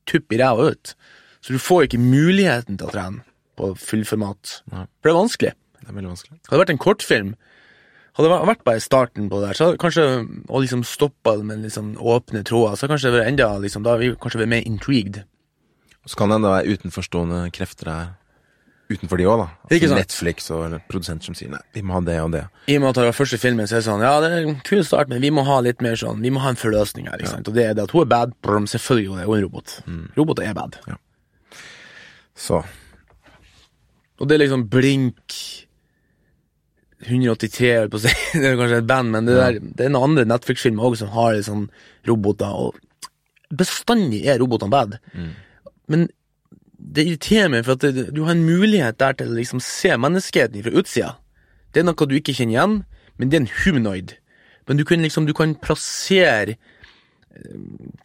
[0.05, 0.93] tupp i ræva ut.
[1.41, 3.25] Så du får ikke muligheten til å trene
[3.59, 4.59] på fullformat.
[4.73, 4.85] Nei.
[4.99, 5.53] For det er vanskelig.
[5.79, 6.37] Det er veldig vanskelig.
[6.39, 7.35] Hadde det vært en kortfilm,
[8.13, 10.07] hadde det vært bare starten på det der, så hadde kanskje
[10.47, 13.95] å liksom stoppa det med liksom åpne tråder, så kanskje det vært enda liksom, da
[13.95, 15.23] hadde vi kanskje vært mer intrigued.
[16.05, 18.11] Så kan det enda være utenforstående krefter her
[18.91, 19.45] utenfor de òg, da.
[19.71, 19.95] Altså?
[19.95, 22.43] Netflix og produsenter som sier nei, vi må ha det og det.
[22.69, 24.43] I og med at det var første filmen, så er det sånn, ja, det er
[24.43, 27.07] en kul start, men vi må ha litt mer sånn, vi må ha en forløsning
[27.09, 27.49] her, ikke sant?
[27.49, 29.75] Og det er det at hun er bad, selvfølgelig, og det er jo en robot.
[30.19, 30.77] Roboter er bad.
[32.37, 32.61] Så
[34.23, 35.35] Og det er liksom Blink
[37.03, 38.13] 183, jeg holdt på å si.
[38.39, 41.11] Det er kanskje et band, men det, der, det er noen andre Netflix-filmer også som
[41.17, 41.65] har sånn
[42.07, 42.79] roboter, og
[43.53, 44.95] bestandig er robotene bad.
[45.91, 46.07] Men
[46.79, 49.91] det irriterer meg, for at det, du har en mulighet der til å liksom se
[49.99, 51.11] menneskeheten fra utsida.
[51.75, 52.79] Det er noe du ikke kjenner igjen,
[53.19, 54.15] men det er en humanoid.
[54.69, 56.55] Men du kan liksom, du kan plassere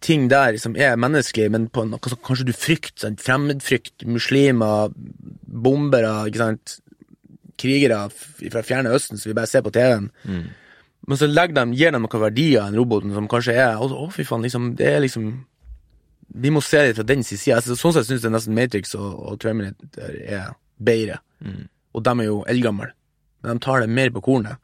[0.05, 6.15] ting der som er menneskelig, men på noe som kanskje du frykter, fremmedfrykt, muslimer, bombere,
[6.31, 6.79] ikke sant,
[7.59, 10.11] krigere fra fjerne østen som vi bare ser på TV-en.
[11.09, 14.45] Men så de, gir de noen verdier enn roboten som kanskje er Å, fy faen,
[14.45, 15.31] liksom, det er liksom
[16.29, 17.57] vi må se det fra den siden.
[17.57, 21.23] Altså, sånn sett syns jeg nesten Matrix og, og Terminator er bedre.
[21.97, 22.91] Og de er jo eldgamle.
[23.43, 24.61] Men de tar det mer på kornet.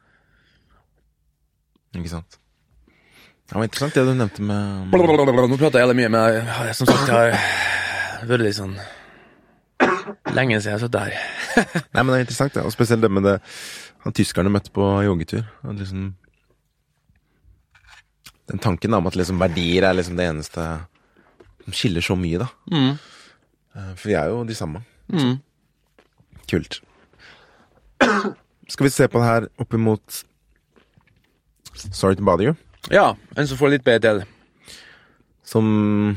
[1.96, 2.36] Ikke sant.
[3.44, 7.10] Det var interessant det du nevnte med Nå prater jeg mye, men jeg, som sagt,
[7.10, 8.76] jeg har vært litt sånn
[10.34, 11.14] Lenge siden jeg har sittet her.
[11.94, 12.62] Nei, men det er interessant, det.
[12.64, 13.34] Og spesielt det med det
[14.04, 15.44] han tyskerne møtte på joggetur.
[15.64, 16.10] Og liksom
[18.50, 20.64] Den tanken da, om at liksom verdier er liksom det eneste
[21.64, 22.48] som skiller så mye, da.
[22.72, 22.90] Mm.
[23.96, 24.82] For vi er jo de samme.
[25.08, 25.38] Mm.
[26.50, 26.80] Kult.
[28.68, 30.24] Skal vi se på det her opp imot
[31.74, 32.54] Sorry to bother you,
[32.92, 34.24] Ja, en som får litt bedre til.
[35.44, 36.16] som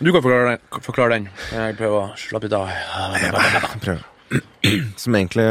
[0.00, 0.82] Du kan forklare den.
[0.82, 1.28] Forklare den.
[1.52, 2.70] Jeg prøver å slappe litt av.
[3.82, 4.04] Prøver.
[5.00, 5.46] Som egentlig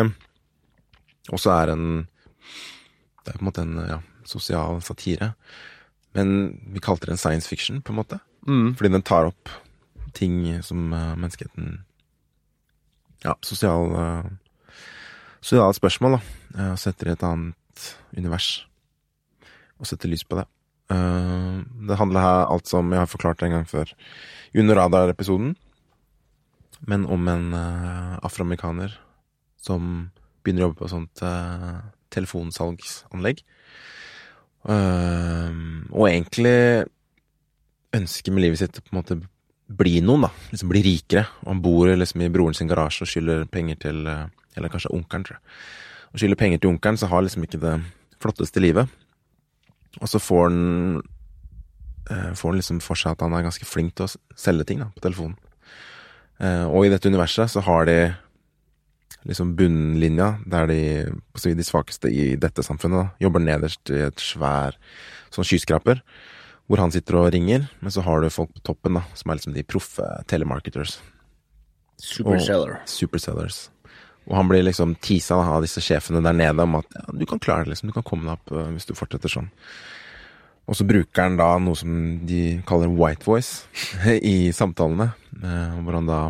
[1.33, 1.85] også er en
[3.25, 5.31] Det er på en måte en ja, sosial satire.
[6.13, 8.19] Men vi kalte det en science fiction, på en måte.
[8.47, 8.75] Mm.
[8.77, 9.49] Fordi den tar opp
[10.13, 11.81] ting som eh, menneskeheten
[13.25, 14.29] Ja, sosial eh,
[15.41, 16.21] Sosiale spørsmål, da.
[16.57, 18.67] eh, Og setter i et annet univers.
[19.77, 20.47] Og sette lys på det.
[20.87, 23.91] Uh, det handler her alt som jeg har forklart en gang før
[24.55, 25.55] under radar-episoden.
[26.87, 28.95] Men om en uh, afroamerikaner
[29.59, 30.09] som
[30.43, 31.81] begynner å jobbe på sånt uh,
[32.13, 33.43] telefonsalgsanlegg.
[34.67, 36.87] Og egentlig
[37.95, 39.15] ønsker med livet sitt å på en måte
[39.79, 40.31] bli noen, da.
[40.51, 41.23] Liksom bli rikere.
[41.45, 45.23] Og han bor liksom i broren sin garasje og skylder penger til Eller kanskje onkelen,
[45.23, 45.55] tror jeg.
[46.11, 47.75] Og skylder penger til onkelen, så har liksom ikke det
[48.19, 48.91] flotteste livet.
[50.01, 50.61] Og så får han
[52.11, 54.83] eh, Får han liksom for seg at han er ganske flink til å selge ting
[54.83, 55.37] da, på telefonen.
[56.37, 57.99] Eh, og i dette universet så har de
[59.27, 60.81] liksom bunnlinja, der de,
[61.43, 64.77] de svakeste i dette samfunnet, da, jobber nederst i et svær
[65.33, 66.01] sånn skyskraper,
[66.67, 69.39] hvor han sitter og ringer, men så har du folk på toppen, da, som er
[69.39, 70.99] liksom de proffe telemarketers,
[71.97, 72.77] Superseller.
[72.85, 73.67] supersellers.
[74.27, 77.39] Og han blir liksom tisa av disse sjefene der nede om at ja, du kan
[77.39, 79.47] klare det, liksom, du kan komme deg opp øh, hvis du fortsetter sånn.
[80.67, 81.93] Og så bruker han da noe som
[82.27, 83.63] de kaller white voice
[84.33, 86.21] i samtalene, eh, hvor han da,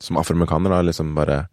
[0.00, 1.44] som afroamerikaner, da liksom bare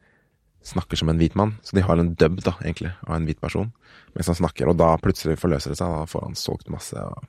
[0.64, 1.58] snakker som en hvit mann.
[1.68, 3.74] Så de har en dub, da, egentlig, av en hvit person,
[4.16, 7.28] mens han snakker, og da plutselig forløser det seg, da får han solgt masse og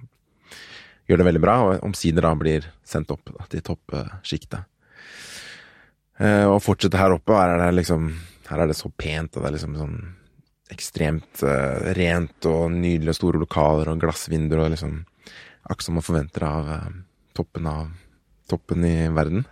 [1.08, 4.70] gjør det veldig bra, og omsider da blir sendt opp da, til toppsjiktet.
[6.22, 8.12] Eh, og fortsette her oppe, er det liksom
[8.48, 9.98] Her er det så pent, og det er liksom sånn
[10.72, 15.02] ekstremt uh, rent og nydelige store lokaler og glassvinduer og liksom
[15.64, 16.88] Akkurat som man forventer av uh,
[17.33, 17.87] toppen av
[18.52, 19.46] Toppen i verden.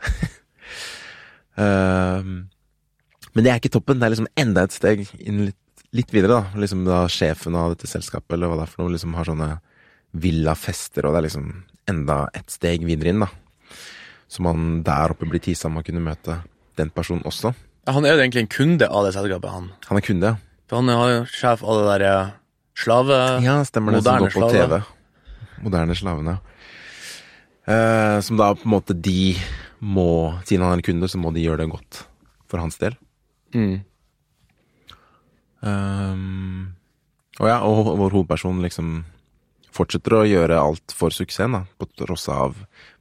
[1.56, 2.20] uh,
[3.32, 6.42] men det er ikke toppen, det er liksom enda et steg inn litt, litt videre,
[6.42, 6.60] da.
[6.60, 9.48] Liksom da sjefen av dette selskapet, eller hva det er for noe, liksom har sånne
[10.12, 11.48] villafester, og det er liksom
[11.88, 13.30] enda et steg videre inn, da.
[14.28, 16.42] Så man der oppe blir tisa om å kunne møte
[16.76, 17.54] den personen også.
[17.90, 19.70] Han er jo egentlig en kunde av det selskapet, han.
[19.88, 20.66] Han er kunde, ja.
[20.70, 22.34] For han er jo sjef av det der eh,
[22.78, 23.16] slave...
[23.42, 24.04] Ja, stemmer det.
[24.06, 24.78] Som går på slave.
[24.78, 25.56] TV.
[25.64, 26.36] Moderne slavene.
[27.66, 29.34] Eh, som da på en måte de
[29.82, 32.04] må Siden han er en kunde, så må de gjøre det godt
[32.50, 32.94] for hans del.
[33.54, 33.82] Mm.
[35.62, 36.74] Um,
[37.40, 38.94] og ja, og vår hovedperson liksom
[39.74, 42.54] fortsetter å gjøre alt for suksessen, da, på tross av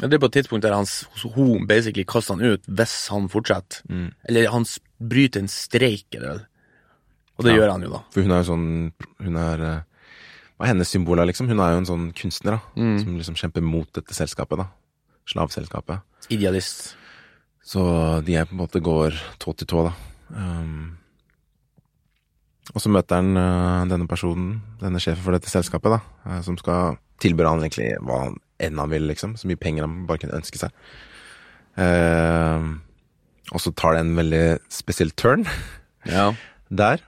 [0.00, 1.04] Det er på et tidspunkt der hans,
[1.36, 3.82] hun basically kaster han ut hvis han fortsetter.
[3.88, 4.08] mm.
[4.28, 4.64] Eller han
[4.98, 6.46] bryter en streik, eller
[7.38, 7.58] Og det Ja.
[7.60, 8.00] gjør han jo, da.
[8.10, 9.80] For hun er jo sånn Hun er eh,
[10.58, 11.48] Hva er hennes symbol, liksom?
[11.48, 12.80] Hun er jo en sånn kunstner, da.
[12.80, 12.98] Mm.
[13.02, 14.68] Som liksom kjemper mot dette selskapet, da.
[15.26, 16.00] Slavselskapet.
[16.30, 16.94] Idealist.
[17.64, 19.94] Så de er på en måte går tå til tå, da.
[20.36, 20.96] Um,
[22.74, 26.56] og så møter han eh, denne personen, denne sjefen for dette selskapet, da, eh, som
[26.56, 29.34] skal tilby han egentlig hva han enn han vil, liksom.
[29.40, 30.70] Så mye penger han bare kunne ønske seg.
[31.80, 32.68] Eh,
[33.52, 35.42] og så tar det en veldig spesiell turn
[36.08, 36.30] Ja.
[36.70, 37.02] der.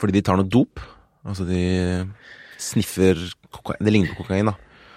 [0.00, 0.82] Fordi de tar noe dop.
[1.24, 1.62] Altså de
[2.60, 3.16] sniffer
[3.54, 4.54] kokain Det ligner på kokain, da.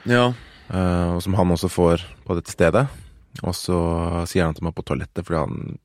[0.10, 0.26] Ja.
[0.68, 2.88] Eh, og som han også får på dette stedet.
[3.46, 3.78] Og så
[4.28, 5.78] sier han at han må på toalettet fordi han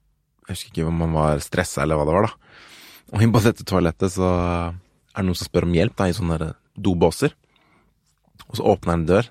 [0.48, 2.56] Jeg husker ikke om han var stressa eller hva det var, da.
[3.12, 6.16] Og inn på dette toalettet så er det noen som spør om hjelp da, i
[6.16, 7.35] sånne dobåser.
[8.48, 9.31] Og så åpner han en dør,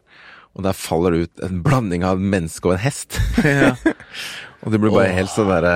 [0.52, 3.20] og der faller det ut en blanding av et menneske og en hest.
[3.44, 3.76] ja.
[4.62, 5.18] og det blir bare oh.
[5.18, 5.76] helt sånn derre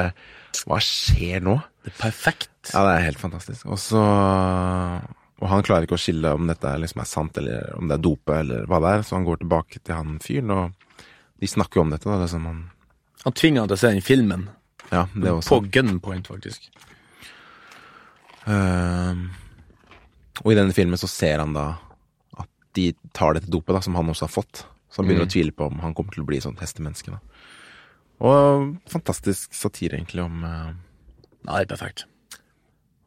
[0.66, 1.58] Hva skjer nå?
[1.86, 2.52] Det er perfekt.
[2.72, 3.68] Ja, det er helt fantastisk.
[3.70, 7.90] Og så Og han klarer ikke å skille om dette liksom er sant, eller om
[7.90, 11.04] det er dope, eller hva det er, så han går tilbake til han fyren, og
[11.44, 12.20] de snakker jo om dette, da.
[12.22, 12.62] Det er som han
[13.26, 14.50] Han tvinger han til å se den filmen.
[14.92, 15.58] Ja, det også.
[15.58, 16.70] På gunpoint, faktisk.
[18.46, 19.26] Uh,
[20.44, 21.72] Og i denne filmen så ser han da
[22.76, 24.66] de tar dette dopet, da, som han også har fått.
[24.92, 27.20] Så han begynner å tvile på om han kommer til å bli sånn hestemenneske, da.
[28.26, 32.06] Og fantastisk satire, egentlig, om, eh, er perfekt.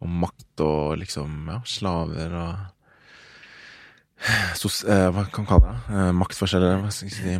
[0.01, 2.59] om makt og liksom, ja, slaver og
[4.61, 5.97] sos, eh, Hva kan man kalle det?
[5.97, 7.39] Eh, maktforskjeller, hva skal jeg si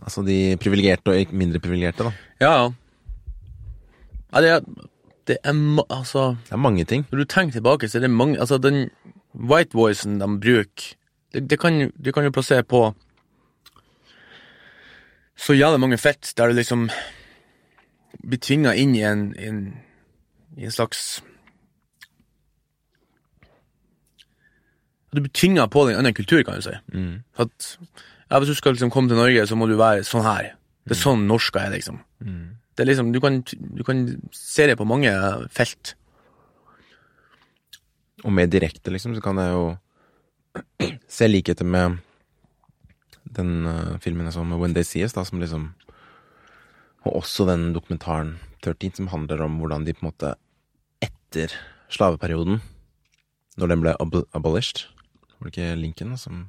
[0.00, 2.12] Altså de privilegerte og mindre privilegerte, da.
[2.40, 2.70] Ja, ja.
[4.30, 4.60] Ja, det er,
[5.26, 5.54] det er
[5.90, 7.04] Altså, Det er mange ting.
[7.10, 8.90] når du tenker tilbake, så er det mange Altså, den
[9.34, 10.94] white voicen de bruker,
[11.32, 12.90] det, det kan, du kan jo plassere på
[15.40, 16.90] så jævlig mange felt der du liksom
[18.20, 19.60] blir tvinga inn i en, en
[20.58, 21.22] I en slags
[25.14, 26.74] Du blir tvinga på en annen kultur, kan du si.
[26.94, 27.22] Mm.
[27.34, 27.78] At
[28.30, 30.52] ja, Hvis du skal liksom komme til Norge, så må du være sånn her.
[30.86, 31.98] Det er sånn norska er, liksom.
[32.22, 32.44] Mm.
[32.76, 35.10] Det er liksom, du kan, du kan se det på mange
[35.50, 35.96] felt.
[38.24, 39.64] Og mer direkte, liksom, så kan jeg jo
[41.08, 42.00] se likheter med
[43.30, 45.70] den uh, filmen jeg så med When They See Us, da, som liksom
[47.06, 50.34] Og også den dokumentaren 13, som handler om hvordan de på en måte
[51.00, 51.54] etter
[51.88, 52.60] slaveperioden,
[53.56, 54.84] når den ble ab abolished
[55.38, 56.48] Var det ikke Lincoln som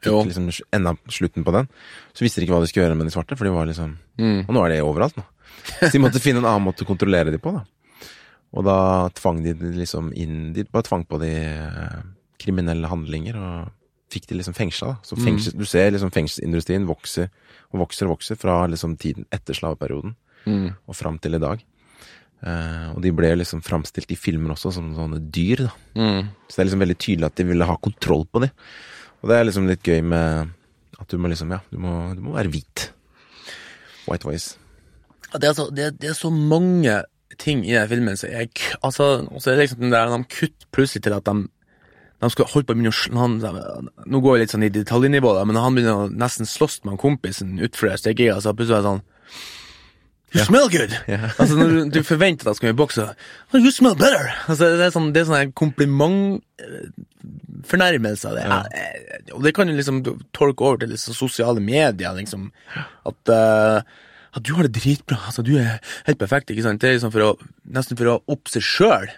[0.00, 1.66] fikk liksom enda slutten på den?
[2.14, 3.98] Så visste de ikke hva de skulle gjøre med de svarte, for de var liksom
[4.20, 4.44] Mm.
[4.44, 5.22] Og nå er de overalt, nå.
[5.80, 7.62] Så de måtte finne en annen måte å kontrollere de på, da.
[8.50, 12.00] Og da tvang de liksom inn De bare tvang på de eh,
[12.40, 13.70] kriminelle handlinger, og
[14.10, 14.96] fikk de liksom fengsla.
[15.06, 17.28] Så fengsel, du ser liksom fengselsindustrien vokser
[17.70, 20.70] og vokser og vokser fra liksom tiden etter slaveperioden Mm.
[20.88, 21.60] og fram til i dag.
[22.40, 25.72] Uh, og de ble liksom framstilt i filmer også som sånne dyr, da.
[26.00, 26.30] Mm.
[26.48, 28.54] Så det er liksom veldig tydelig at de ville ha kontroll på dem.
[29.20, 30.54] Og det er liksom litt gøy med
[30.96, 32.86] at du må liksom, ja, du må, du må være hvit.
[34.08, 34.56] White voice.
[35.36, 36.96] Det er, så, det, det er så mange
[37.40, 38.48] ting i den filmen så jeg
[38.84, 41.34] Altså, er det liksom den der de kutter plutselig til at de
[42.20, 43.40] de skal holde på å begynne å han,
[44.12, 46.92] Nå går jeg litt sånn i detaljnivå, da, men han begynner å nesten slåss med
[46.92, 49.00] han kompisen utfor stekeria, så plutselig er det sånn
[50.30, 50.92] You smell good!
[51.08, 51.32] Yeah.
[51.42, 54.28] Altså, når du, du forventer at han skal i bokse, oh, you smell better!
[54.52, 58.28] Altså, det er sånn, det er sånn komplimentfornærmelse.
[58.36, 59.98] Det, er- eh, og det kan jo liksom
[60.36, 62.46] tolke over til liksom, sosiale medier, liksom.
[63.10, 63.78] At, eh,
[64.36, 65.16] at du har det dritbra.
[65.26, 66.80] Altså, du er helt perfekt, ikke sant?
[66.82, 67.30] Det er liksom for å,
[67.76, 69.08] nesten for å opp seg sjøl.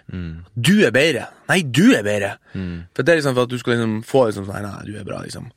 [0.55, 1.27] Du er bedre.
[1.51, 2.31] Nei, du er bedre.
[2.95, 5.05] For det er liksom for at du skal liksom få liksom sånn, nei, du er
[5.07, 5.51] bra, liksom.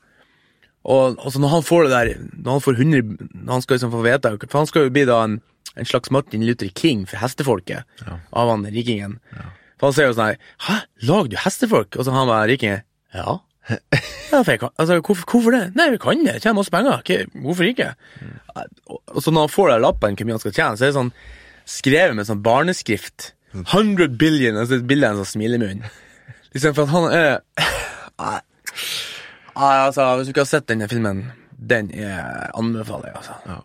[0.86, 3.94] Og, altså, når han får det der, når han får 100, når han skal liksom
[3.96, 5.38] få vite, for han skal jo bli da en,
[5.74, 9.16] en slags Martin Luther King for hestefolket, av han rikingen.
[9.80, 10.38] For han sier jo sånn her,
[10.68, 10.76] hæ,
[11.08, 11.96] lager du hestefolk?
[11.98, 12.84] Og så han bare, rikingen,
[13.16, 13.38] ja.
[13.68, 15.62] Ja for jeg kan, altså, hvorfor, hvorfor det?
[15.78, 17.88] Nei, vi kan det, tjener masse penger, Ikke- hvorfor ikke?
[18.86, 20.98] Og, så når han får den lappen, hvor mye han skal tjene, så er det
[21.00, 21.12] sånn,
[21.66, 25.82] skrevet med sånn barneskrift, 100 billion, altså et bilde av en sånn smilemunn.
[26.54, 28.42] Liksom, for at han er,
[29.56, 31.24] Nei, altså, hvis du ikke har sett denne filmen,
[31.56, 33.62] den er anbefaler jeg, altså.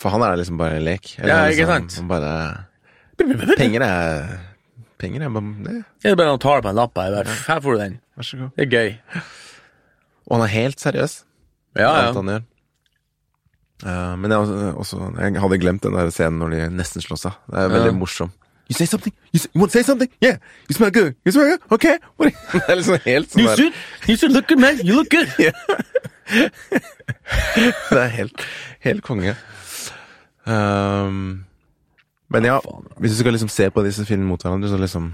[0.00, 1.10] For han er liksom bare en lek.
[1.20, 1.90] Ja, ikke liksom- sant?
[1.92, 2.66] Liksom, Bare
[3.56, 4.38] Penger er
[4.98, 7.72] Penger er bare det, Det er bare noen tar på en lapp her, her får
[7.76, 8.00] du den.
[8.16, 8.50] Vær så god.
[8.56, 9.20] Det er gøy.
[10.26, 11.24] Og han er helt seriøs.
[11.76, 12.12] Ja, alt ja.
[12.20, 12.42] han gjør.
[13.84, 14.38] Eh, men jeg,
[14.78, 17.38] også, jeg hadde glemt den der scenen når de nesten slåss av.
[17.50, 17.98] Det er veldig Ja.
[17.98, 18.30] morsom.
[18.70, 19.12] You say something?
[19.34, 20.08] You, say, you want to say something?
[20.22, 20.38] Yeah!
[20.70, 21.14] You smell good!
[21.26, 21.60] You smell good?
[21.70, 21.84] Ok!
[22.18, 23.74] What det er liksom helt sånn You should,
[24.08, 24.80] you should look good, man.
[24.80, 25.28] You look good.
[27.90, 28.40] Det er helt,
[28.80, 29.34] helt konge.
[30.46, 31.44] Um,
[32.32, 32.56] men ja.
[32.98, 35.12] hvis du skal liksom se på disse filmene mot hverandre, så liksom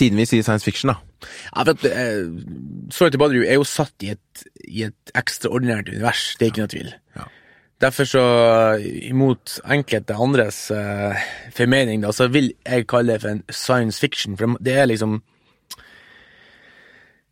[0.00, 1.26] Siden vi sier science fiction, da.
[1.52, 6.30] Ja, for at, eh, til Badru er jo satt i et, i et ekstraordinært univers,
[6.38, 6.94] det er ikke noe tvil.
[7.18, 7.26] Ja.
[7.80, 8.22] Derfor så,
[8.80, 11.16] imot enkelte andres uh,
[11.56, 15.22] formening, da, så vil jeg kalle det for en science fiction, for det er liksom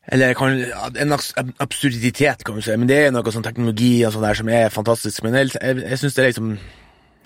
[0.09, 0.65] Eller kan,
[0.97, 1.13] en
[1.61, 4.71] absurditet, kan du si, men det er noe sånn teknologi og sånn der som er
[4.73, 5.21] fantastisk.
[5.23, 6.55] Men jeg, jeg, jeg syns det er liksom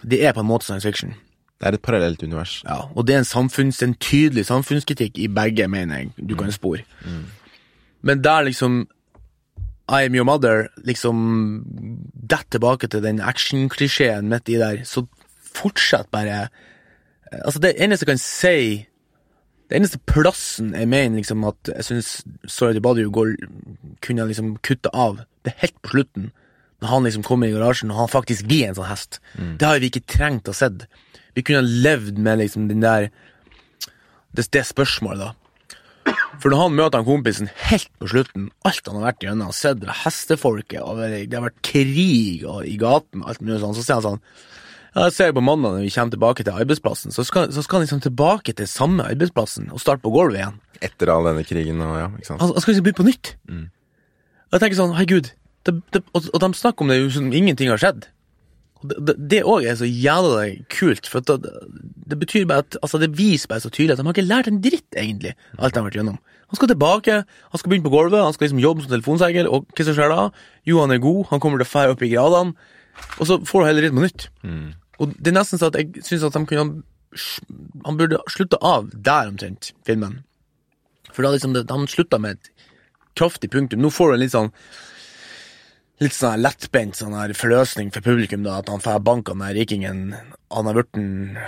[0.03, 1.15] Det er på en måte science fiction.
[1.63, 2.57] Det er et parallelt univers.
[2.67, 6.51] Ja, og det er en, samfunns, en tydelig samfunnskritikk i begge, mener jeg, du kan
[6.53, 6.83] spore.
[8.03, 8.89] Men der liksom
[9.93, 11.63] I am your mother liksom
[12.19, 15.07] detter tilbake til den action-klisjeen midt i der, så
[15.55, 16.49] fortsett bare
[17.33, 18.57] Altså, det eneste jeg kan si
[19.71, 22.11] Det eneste plassen jeg mener liksom at jeg syns
[22.47, 23.37] Sorry to bother you går,
[24.03, 26.33] kunne liksom kutte av, det er helt på slutten.
[26.83, 29.21] Når han liksom kommer i garasjen og han faktisk blir en sånn hest.
[29.59, 30.89] Det har vi ikke trengt å sett.
[31.37, 33.11] Vi kunne ha levd med liksom den der
[34.33, 35.37] det, det spørsmålet, da.
[36.43, 39.85] For når han møter han kompisen helt på slutten, alt han har vært gjennom, sett
[40.03, 44.07] hestefolket, og det har vært krig og, i gaten, alt mulig sånn, så sier han
[44.09, 44.25] sånn
[44.93, 47.79] Ja, jeg ser på mandag når vi kommer tilbake til arbeidsplassen, så skal, så skal
[47.79, 50.59] han liksom tilbake til samme arbeidsplassen og starte på gulvet igjen.
[50.83, 52.43] Etter all denne krigen og ja, ikke sant.
[52.43, 53.31] Han, han skal liksom begynne på nytt.
[54.51, 55.31] Og jeg tenker sånn, herregud,
[55.65, 58.09] det, det, og, og de snakker om det jo som ingenting har skjedd.
[58.83, 61.39] Og det- òg er så jævla kult, for det,
[62.09, 64.49] det betyr bare at altså det viser bare så tydelig at de har ikke lært
[64.51, 66.19] en dritt, egentlig, alt de har vært gjennom.
[66.53, 69.67] Han skal tilbake, han skal begynne på gulvet, han skal liksom jobbe som telefonsegel, og
[69.73, 70.31] hva som skjer da?
[70.67, 72.55] Jo, han er god, han kommer til å fære opp i gradene,
[73.19, 74.29] og så får du heller litt på nytt.
[75.01, 76.83] Og det er nesten så at jeg syns at de kunne
[77.85, 80.23] Han burde slutta av der omtrent, filmen.
[81.13, 82.49] For da liksom han slutta med et
[83.15, 83.81] kraftig punktum.
[83.85, 84.53] Nå får du en litt sånn
[86.03, 89.45] Litt sånn her lettbent sånn her forløsning for publikum, da, at han får banka den
[89.47, 90.03] her rikingen
[90.51, 91.39] blitt en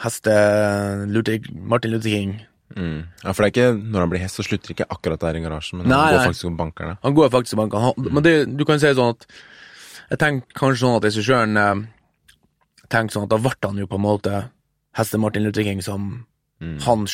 [0.00, 0.34] heste
[1.10, 2.34] Luther, Martin Luther King.
[2.76, 3.08] Mm.
[3.24, 5.42] Ja, for det er ikke når han blir hest, så slutter ikke akkurat der i
[5.42, 6.96] garasjen, men Nei, han går faktisk og banker det.
[7.02, 7.86] Han går faktisk og banker.
[7.86, 9.26] Han, men det, du kan si sånn at
[10.10, 11.82] Jeg tenker kanskje sånn at regissøren eh,
[12.90, 14.40] tenker sånn at da ble han jo på en måte
[14.98, 16.08] heste Martin Luther King som
[16.60, 17.06] han,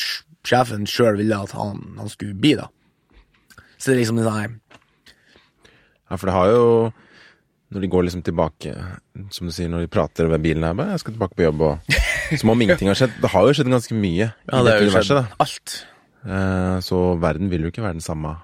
[0.47, 2.67] sjefen sjøl ville at han, han skulle bli, da.
[3.77, 4.55] Så det er liksom sånn her
[6.09, 6.93] Ja, for det har jo
[7.69, 8.71] Når de går liksom tilbake,
[9.29, 11.61] som du sier, når de prater ved bilen her bare 'Jeg skal tilbake på jobb',
[11.61, 13.19] og Som om ingenting har skjedd.
[13.21, 15.25] Det har jo skjedd ganske mye Ja, det har jo skjedd da.
[15.39, 15.85] alt.
[16.25, 18.37] Eh, Så verden vil jo ikke være den samme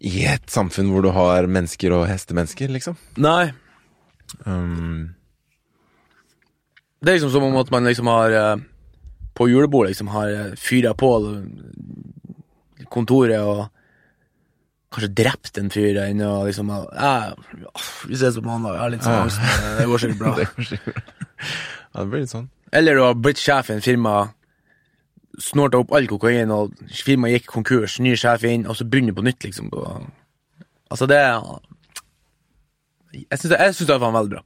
[0.00, 2.96] i et samfunn hvor du har mennesker og hestemennesker, liksom.
[3.18, 3.52] Nei,
[4.46, 5.14] Um,
[7.02, 8.56] det er liksom som om at man liksom har eh,
[9.34, 13.68] På julebordet liksom har uh, fyra på eh, kontoret og
[14.90, 17.12] kanskje drept en fyr der inne og liksom ja,
[18.08, 20.32] Vi ses på mandag, jeg har litt sånn angst, men det går sikkert bra.
[20.38, 21.02] det, er bra.
[21.94, 22.50] ja, det blir litt sånn.
[22.80, 24.14] Eller du har blitt sjef i en firma,
[25.40, 29.26] snorta opp all kokain, og firmaet gikk konkurs, ny sjef inn, og så begynner på
[29.26, 29.70] nytt, liksom.
[30.90, 31.20] Altså, det
[33.14, 34.44] Jeg syns det, jeg synes det er faen veldig bra.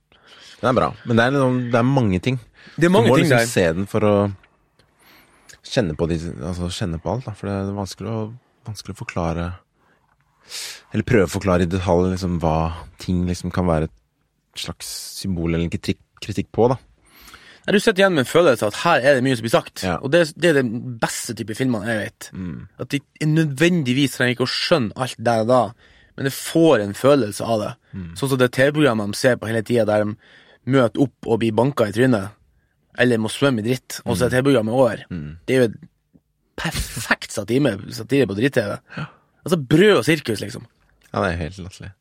[0.60, 0.92] Det er bra.
[1.04, 2.40] Men det er, liksom, det er mange ting.
[2.76, 3.50] Det er mange ting du må liksom der.
[3.50, 4.14] se den for å
[5.64, 7.36] kjenne på, de, altså kjenne på alt, da.
[7.36, 8.22] For det er vanskelig å,
[8.68, 9.50] vanskelig å forklare
[10.94, 12.56] Eller prøve å forklare i detalj liksom, hva
[13.02, 14.90] ting liksom kan være et slags
[15.20, 16.78] symbol eller en kritikk, kritikk på, da.
[17.64, 19.82] Du sitter igjen med en følelse av at her er det mye som blir sagt.
[19.86, 19.96] Ja.
[20.04, 22.28] Og det, det er den beste type filmene jeg vet.
[22.84, 25.62] At de nødvendigvis trenger ikke å skjønne alt der og da,
[26.14, 27.72] men det får en følelse av det.
[28.20, 30.12] Sånn som det TV-programmet de ser på hele tida, der de
[30.76, 32.36] møter opp og blir banka i trynet,
[33.00, 35.02] eller må svømme i dritt, og så er TV-programmet over.
[35.48, 35.80] Det er jo et
[36.60, 38.76] perfekt satire, satire på dritt-TV.
[39.44, 40.64] Altså brød og sirkus, liksom.
[41.12, 41.92] Ja, det er helt latterlig.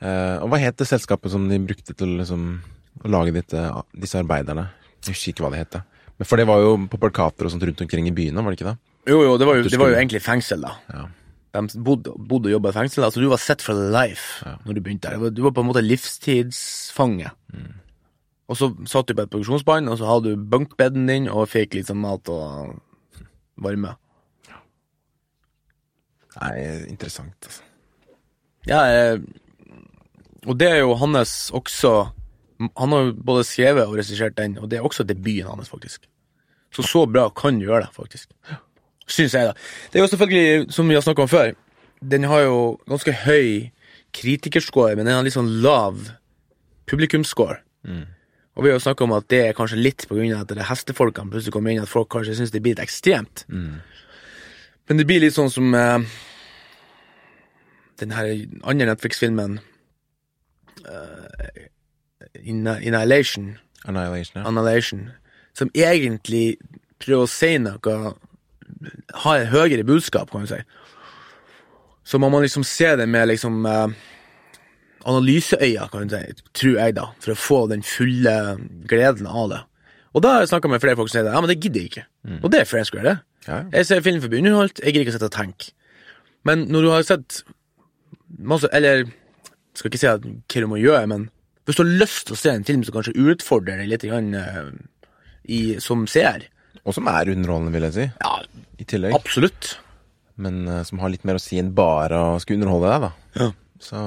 [0.00, 2.44] Uh, og hva het det selskapet som de brukte til liksom,
[3.04, 3.62] å lage dette,
[4.00, 4.68] disse arbeiderne?
[5.04, 5.80] Jeg husker ikke hva det het.
[6.20, 8.60] Men For det var jo på plakater og sånt rundt omkring i byene, var det
[8.60, 8.78] ikke det?
[9.08, 10.74] Jo, jo, det var jo, det var jo egentlig fengsel, da.
[10.92, 11.06] Ja.
[11.56, 13.04] De bodde, bodde og jobba i fengsel.
[13.06, 15.30] Altså, du var set for life når du begynte der.
[15.34, 17.30] Du var- på en måte livstidsfange.
[18.50, 21.74] Og så satt du på et produksjonsbånd, og så hadde du bunkbeden din og fikk
[21.74, 22.80] litt sånn mat og
[23.58, 23.96] varme.
[26.38, 26.54] Nei,
[26.90, 27.62] interessant, altså.
[28.68, 29.18] Ja, eh,
[30.46, 32.10] og det er jo hans også
[32.76, 36.04] Han har jo både skrevet og regissert den, og det er også debuten hans, faktisk.
[36.70, 38.28] Så så bra kan du gjøre det, faktisk.
[39.08, 39.54] Syns jeg, da.
[39.90, 41.54] Det er jo selvfølgelig, som vi har snakka om før,
[42.12, 43.70] den har jo ganske høy
[44.12, 45.96] kritikerscore, men den har litt sånn lav
[46.90, 47.62] publikumsscore.
[48.58, 50.52] Og vi har jo snakka om at det er kanskje litt på grunn av at
[50.52, 53.46] det er hestefolkene plutselig kommer inn, at folk kanskje syns det blir litt ekstremt.
[54.90, 56.02] Men det blir litt sånn som eh,
[58.02, 58.32] den her
[58.66, 59.60] andre Netflix-filmen
[60.82, 61.60] uh,
[62.34, 63.52] Annihilation,
[63.86, 64.48] Annihilation, ja.
[64.48, 65.04] Annihilation,
[65.54, 66.56] som egentlig
[66.98, 68.14] prøver å si noe
[69.22, 70.60] Har et høyere budskap, kan du si.
[72.02, 73.94] Så man må liksom se det med liksom uh,
[75.06, 78.34] analyseøyne, kan du si, tror jeg, da, for å få den fulle
[78.90, 79.64] gleden av det.
[80.14, 81.84] Og da har jeg snakka med flere folk som sier det, ja, men det gidder
[81.84, 82.06] jeg ikke.
[82.40, 83.16] Og det er fair square, det.
[83.46, 83.66] Ja, ja.
[83.78, 85.70] Jeg ser film for å bli underholdt, jeg gidder ikke å sitte og tenke.
[86.48, 87.42] Men når du har sett
[88.40, 89.02] masse Eller
[89.76, 91.28] skal ikke si at hva du må gjøre, men
[91.68, 94.32] hvis du har lyst til å se en film som kanskje utfordrer deg litt grann,
[94.34, 94.70] uh,
[95.44, 96.48] i, som seer
[96.82, 98.06] Og som er underholdende, vil jeg si.
[98.22, 98.32] Ja,
[98.80, 99.14] I tillegg.
[99.14, 99.74] absolutt.
[100.40, 103.44] Men uh, som har litt mer å si enn bare å skulle underholde deg, da.
[103.44, 103.50] Ja.
[103.80, 104.00] Så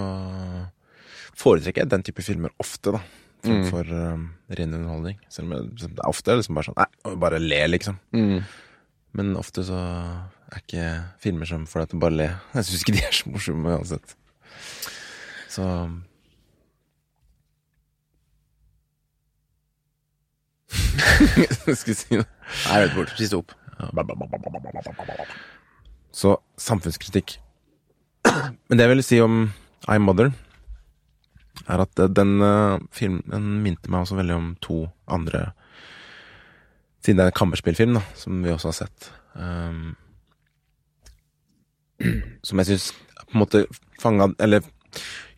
[1.40, 3.04] foretrekker jeg den type filmer ofte, da.
[3.44, 5.18] Fremfor um, ren underholdning.
[5.34, 7.98] Selv om jeg, det er ofte liksom bare sånn Nei, bare le, liksom.
[9.14, 9.80] Men ofte så
[10.54, 10.88] er ikke
[11.22, 12.30] filmer som får deg til å bare le.
[12.56, 14.16] Jeg syns ikke de er så morsomme uansett.
[15.54, 15.68] Så
[21.78, 22.26] Skal vi si noe?
[22.26, 23.12] Nei, jeg vet bort.
[23.20, 23.54] Siste opp.
[26.14, 27.38] Så samfunnskritikk.
[28.70, 29.36] Men det jeg vil si om
[29.92, 30.32] I'm Mother,
[31.70, 35.52] er at eh, den uh, filmen minte meg også veldig om to andre
[37.04, 39.10] Siden det er en kammerspillfilm, da, som vi også har sett.
[39.36, 39.90] Um,
[42.48, 42.86] som jeg syns
[43.26, 43.64] på en måte
[44.00, 44.64] fanga Eller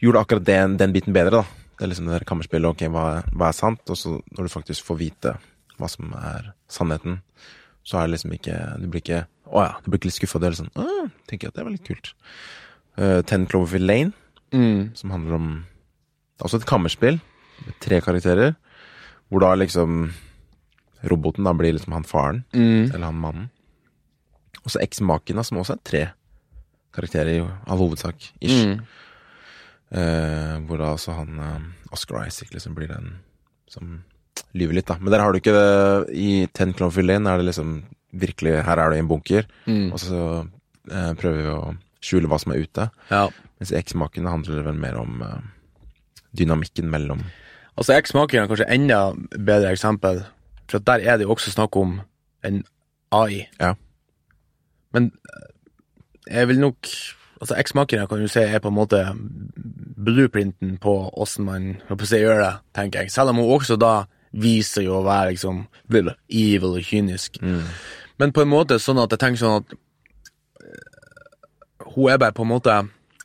[0.03, 1.63] gjorde akkurat den, den biten bedre, da.
[1.76, 2.69] Det er liksom det der kammerspillet.
[2.69, 3.82] Ok, hva, hva er sant?
[3.89, 5.34] Og så når du faktisk får vite
[5.80, 7.17] hva som er sannheten,
[7.84, 10.39] så er det liksom ikke Du blir ikke Å ja, du blir ikke litt skuffa.
[10.41, 12.13] Du er liksom Å, tenker jeg at det var litt kult.
[12.99, 14.13] Uh, Ten Cloverfield Lane,
[14.53, 14.93] Mm.
[14.95, 15.47] som handler om
[16.36, 17.20] Det er også et kammerspill
[17.66, 18.56] med tre karakterer,
[19.32, 20.12] hvor da liksom
[21.06, 22.92] roboten da blir liksom han faren, Mm.
[22.94, 23.50] eller han mannen.
[24.66, 26.04] Og så eksmaken, som også er tre
[26.94, 28.66] karakterer, i all hovedsak, ish.
[28.66, 28.80] Mm.
[29.96, 31.60] Eh, hvor da altså han eh,
[31.94, 33.20] Oscar Isaac liksom blir den
[33.70, 34.00] som
[34.58, 34.98] lyver litt, da.
[35.00, 37.84] Men der har du ikke det I Ten Clownfield Lane er det liksom
[38.16, 39.92] virkelig Her er du i en bunker, Mm.
[39.94, 40.22] og så
[40.92, 42.90] eh, prøver vi å skjule hva som er ute.
[43.12, 43.30] Ja.
[43.60, 45.42] Mens Eksmaken handler vel mer om eh,
[46.38, 47.26] dynamikken mellom
[47.76, 49.00] Altså, X-Maker er kanskje enda
[49.36, 50.22] bedre eksempel,
[50.72, 51.98] for der er det jo også snakk om
[52.48, 52.62] en
[53.12, 53.42] AI.
[53.60, 53.74] Ja.
[54.94, 56.88] Men eh, jeg vil nok
[57.42, 59.02] Altså, X-Makere kan du si er på en måte
[60.06, 63.12] blueprinten på åssen man på å gjør det, tenker jeg.
[63.12, 65.66] Selv om hun også da viser jo å være liksom
[66.32, 67.42] evil og kynisk.
[68.18, 69.76] Men på en måte sånn at jeg tenker sånn at
[70.64, 72.78] eh, hun er bare på en måte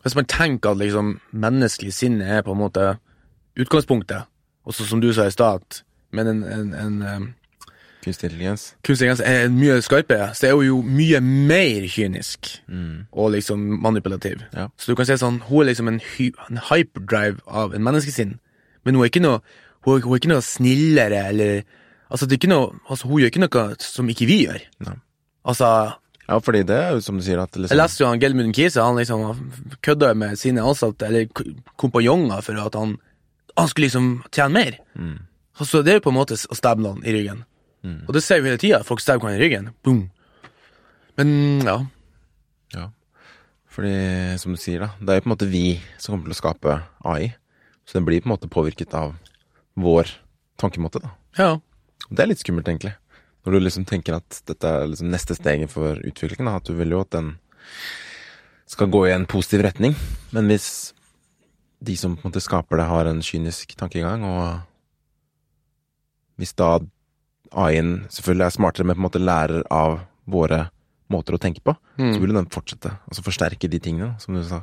[0.03, 2.95] Hvis man tenker at liksom menneskelig sinne er på en måte
[3.61, 4.29] utgangspunktet,
[4.65, 5.83] og så som du sa i stad, at
[6.13, 7.27] men en, en, en um,
[8.05, 8.75] kunstig intelligens.
[8.83, 12.49] kunstig intelligens er mye skarpere, så er hun jo mye mer kynisk
[13.13, 14.43] og liksom manipulativ.
[14.57, 14.69] Ja.
[14.79, 18.39] Så du kan si sånn, hun er liksom en, hy en hyperdrive av en menneskesinn,
[18.85, 19.45] men hun er ikke noe,
[19.85, 21.63] hun hun er ikke noe snillere, eller
[22.11, 24.63] Altså, det er ikke noe, altså, hun gjør ikke noe som ikke vi gjør.
[24.83, 24.97] Nei.
[25.47, 25.67] Altså,
[26.31, 27.75] Ja, fordi det er jo som du sier, at liksom...
[27.75, 29.41] jeg leste jo han Gelmund Kise, han liksom
[29.83, 31.27] kødda med sine ansatte, eller
[31.81, 32.95] kompanjonger, for at han,
[33.59, 34.79] han skulle liksom tjene mer.
[34.95, 35.17] Mm.
[35.59, 37.43] Så det er jo på en måte å stabbe noen i ryggen.
[37.83, 39.71] Og det ser vi hele tida, folk stabber hverandre i ryggen.
[39.85, 40.05] Boom.
[41.19, 41.33] Men,
[41.65, 41.77] ja.
[42.77, 42.87] Ja.
[43.73, 43.93] Fordi,
[44.41, 45.65] som du sier, da, det er jo på en måte vi
[45.97, 46.77] som kommer til å skape
[47.09, 47.33] AI.
[47.89, 49.17] Så den blir på en måte påvirket av
[49.81, 50.13] vår
[50.61, 51.13] tankemåte, da.
[51.41, 51.51] Ja.
[52.07, 52.95] Og det er litt skummelt, egentlig.
[53.45, 56.57] Når du liksom tenker at dette er liksom neste steget for utviklingen, da.
[56.61, 57.35] At du vil jo at den
[58.71, 59.95] skal gå i en positiv retning.
[60.35, 60.93] Men hvis
[61.83, 64.61] de som på en måte skaper det, har en kynisk tankegang, og
[66.41, 66.79] hvis da
[67.51, 69.99] AI-en selvfølgelig er smartere, men på en måte lærer av
[70.31, 70.67] våre
[71.11, 72.93] måter å tenke på, så vil den fortsette.
[73.11, 74.63] Altså forsterke de tingene, som du sa.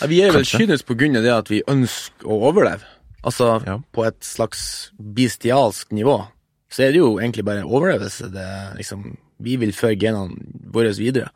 [0.00, 2.84] ja vi er vel kyniske på grunn av det at vi ønsker å overleve.
[3.24, 3.78] Altså, Ja.
[3.92, 6.28] på et slags bestialsk nivå,
[6.74, 8.32] så er det jo egentlig bare en overlevelse.
[8.34, 8.46] Det
[8.80, 9.00] liksom,
[9.46, 10.34] vi vil føre genene
[10.74, 11.30] våre videre.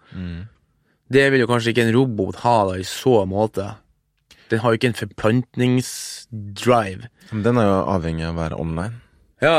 [1.09, 3.65] Det vil jo kanskje ikke en robot ha da, i så måte.
[4.51, 7.03] Den har jo ikke en forplantningsdrive.
[7.31, 8.97] Men den er jo avhengig av å være online.
[9.45, 9.57] Ja,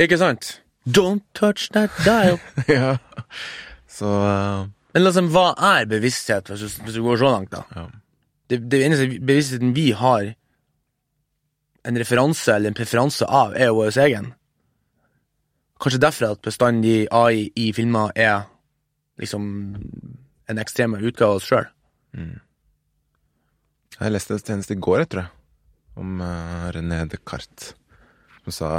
[0.00, 0.44] ikke sant?
[0.88, 2.36] Don't touch that dial.
[2.72, 2.92] ja.
[3.90, 4.64] Så uh...
[4.92, 7.62] Men liksom, hva er bevissthet, hvis du, hvis du går så langt, da?
[7.76, 7.84] ja.
[8.50, 10.24] Det, det eneste bevisstheten vi har
[11.88, 14.26] en referanse eller en preferanse av, er jo vår egen.
[15.82, 18.44] Kanskje derfor at bestandig AI i filmer er
[19.18, 19.44] liksom
[20.48, 21.68] en ekstrem utgave av oss sjøl.
[23.98, 25.32] Jeg leste det senest i går, jeg tror jeg,
[26.02, 27.74] om uh, René Descartes,
[28.44, 28.70] som sa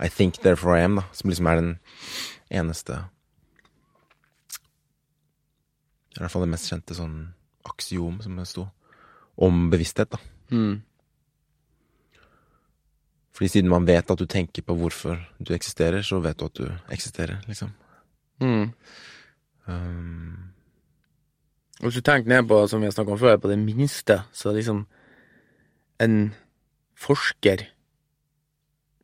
[0.00, 1.72] I think therefore I am, da, som liksom er den
[2.52, 3.00] eneste
[6.16, 7.16] I hvert fall det mest kjente sånn
[7.66, 8.68] aksiom som det sto,
[9.36, 10.20] om bevissthet, da.
[10.48, 10.80] Mm.
[13.36, 16.56] Fordi siden man vet at du tenker på hvorfor du eksisterer, så vet du at
[16.56, 17.74] du eksisterer, liksom.
[18.40, 18.70] Mm.
[19.66, 20.52] Um,
[21.82, 24.48] hvis du tenker ned på, som vi har snakket om før, på det minste, så
[24.48, 24.86] er liksom
[26.00, 26.16] en
[26.96, 27.66] forsker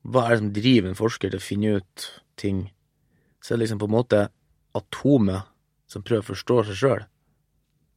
[0.03, 2.07] Hva er det som driver en forsker til å finne ut
[2.41, 2.64] ting?
[3.39, 4.22] Så er det liksom på en måte
[4.74, 5.47] atomet
[5.87, 7.05] som prøver å forstå seg sjøl.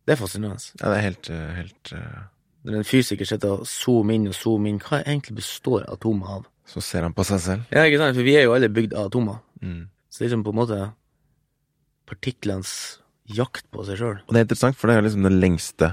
[0.05, 0.61] Det er fascinerende.
[0.75, 2.19] ja, det er helt, eh, helt eh,
[2.65, 6.45] Når en fysiker sitter og zoomer inn og zoomer inn, hva egentlig består atomet av?
[6.65, 7.65] Så ser han på seg selv.
[7.69, 9.37] Ja, ikke sant, for vi er jo alle bygd av atomer.
[9.61, 9.83] Mm.
[10.09, 10.79] Så det er liksom på en måte
[12.09, 12.71] partiklenes
[13.37, 14.17] jakt på seg sjøl.
[14.25, 15.91] Og det er interessant, for det er liksom den lengste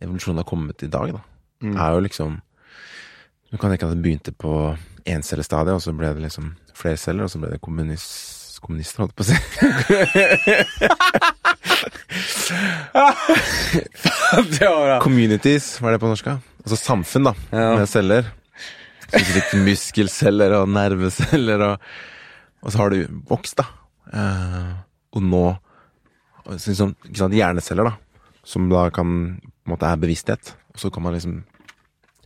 [0.00, 1.24] evolusjonen har kommet i dag, da.
[1.60, 1.74] Mm.
[1.74, 2.38] Er jo liksom
[3.50, 4.76] Du kan tenke at det begynte på
[5.10, 8.04] encellestadiet, og så ble det liksom flere celler, og så ble det kommunis,
[8.62, 9.34] kommunister, holdt på å si.
[14.58, 14.98] det var bra.
[15.04, 16.26] Communities, hva er det på norsk?
[16.64, 17.70] Altså samfunn, da, Ja.
[17.78, 18.24] med celler.
[19.10, 21.74] Spesifikt muskelceller og nerveceller, og,
[22.62, 22.98] og så har du
[23.30, 23.64] vokst, da.
[24.14, 24.72] Eh,
[25.16, 25.44] og nå
[26.50, 27.94] liksom, sant, Hjerneceller, da,
[28.46, 29.08] som da kan
[29.40, 30.44] på en måte er bevissthet.
[30.74, 31.40] Og så kan man liksom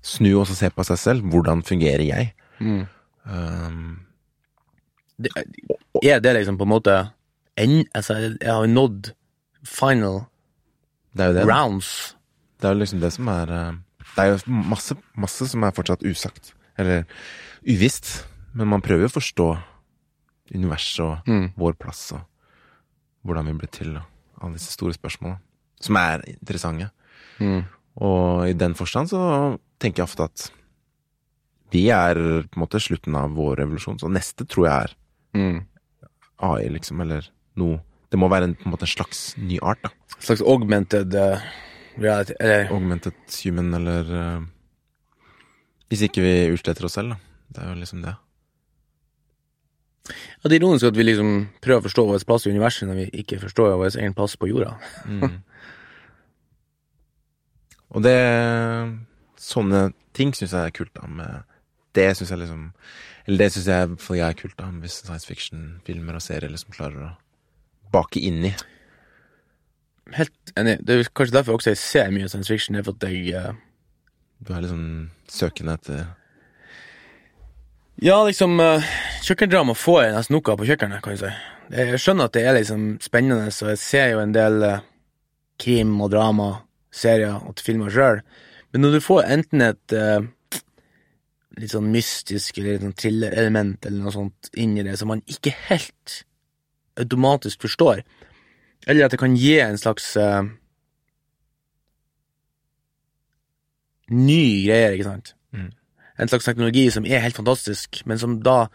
[0.04, 1.24] snu og se på seg selv.
[1.32, 2.32] Hvordan fungerer jeg?
[2.60, 2.84] Mm.
[3.24, 4.00] Um,
[5.16, 5.30] Det,
[6.04, 6.94] er det liksom på en måte
[7.56, 9.12] en, Altså, jeg har nådd
[9.64, 10.26] final
[11.16, 11.44] det det.
[11.48, 12.14] rounds.
[12.60, 13.72] Det er jo liksom det som er eh,
[14.14, 16.52] Det er jo masse, masse som er fortsatt usagt.
[16.78, 17.04] Eller
[17.66, 18.26] uvisst.
[18.54, 19.46] Men man prøver jo å forstå
[20.54, 21.52] universet og Mm.
[21.56, 22.20] vår plass og
[23.24, 24.04] hvordan vi ble til og
[24.42, 25.38] alle disse store spørsmålene.
[25.80, 26.90] Som er interessante.
[27.40, 27.64] Mm.
[27.96, 30.50] Og i den forstand så tenker jeg ofte at
[31.72, 33.98] vi er på en måte slutten av vår revolusjon.
[33.98, 34.94] Så neste tror jeg er
[35.34, 35.66] Mm.
[36.38, 37.80] AI, liksom, eller noe
[38.14, 39.90] Det må være en, på en måte en slags ny art, da.
[40.22, 41.42] slags augmented uh,
[41.98, 44.44] reality Eller Augmented human, eller uh,
[45.90, 47.16] Hvis ikke vi utsletter oss selv, da.
[47.54, 48.14] Det er jo liksom det.
[50.10, 53.00] ja, Det er ironisk at vi liksom prøver å forstå vår plass i universet når
[53.00, 54.76] vi ikke forstår vår egen plass på jorda.
[55.10, 55.42] Mm.
[57.94, 58.20] Og det
[59.44, 61.10] Sånne ting syns jeg er kult, da.
[61.10, 61.42] Med,
[61.98, 62.62] det syns jeg liksom
[63.26, 67.10] Eller det syns jeg jeg er kult, da, hvis science fiction-filmer og serier liksom klarer
[67.10, 67.12] å
[67.94, 68.52] bake inn i.
[70.14, 70.78] Helt enig.
[70.84, 72.76] Det er kanskje derfor også jeg ser mye science fiction.
[72.76, 73.54] Det er for at jeg uh...
[74.44, 74.84] Du er liksom
[75.30, 76.04] søkende etter
[78.02, 78.84] Ja, liksom uh,
[79.24, 81.32] Kjøkkendrama får jeg nesten nok av på kjøkkenet, kan jeg si.
[81.74, 84.82] Jeg skjønner at det er liksom spennende, så jeg ser jo en del uh,
[85.62, 86.50] krim og drama,
[86.92, 88.20] serier og filmer sjøl.
[88.74, 90.26] Men når du får enten et uh,
[91.60, 95.22] litt sånn mystisk eller litt sånn thriller-element eller noe sånt inn i det som man
[95.30, 96.20] ikke helt
[97.00, 98.02] automatisk forstår,
[98.86, 100.44] eller at det kan gi en slags uh,
[104.12, 105.34] ny greier, ikke sant?
[105.54, 105.72] Mm.
[106.20, 108.66] En slags teknologi som er helt fantastisk, men som da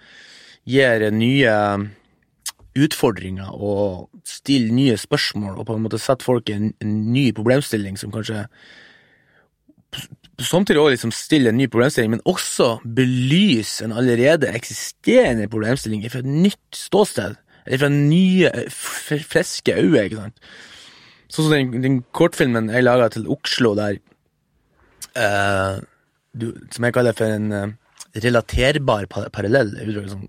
[0.70, 1.56] gir nye
[2.80, 7.30] utfordringer og stiller nye spørsmål, og på en måte setter folk i en, en ny
[7.36, 8.46] problemstilling som kanskje
[10.40, 16.22] samtidig også liksom stiller en ny problemstilling, men også belyser en allerede eksisterende problemstilling fra
[16.22, 17.36] et nytt ståsted,
[17.78, 20.50] fra nye, friske øyne, ikke sant.
[21.30, 24.00] Sånn som den, den kortfilmen jeg laga til Oslo, der
[25.14, 25.78] uh,
[26.34, 27.68] du, Som jeg kaller for en uh,
[28.18, 30.26] relaterbar par parallell, liksom,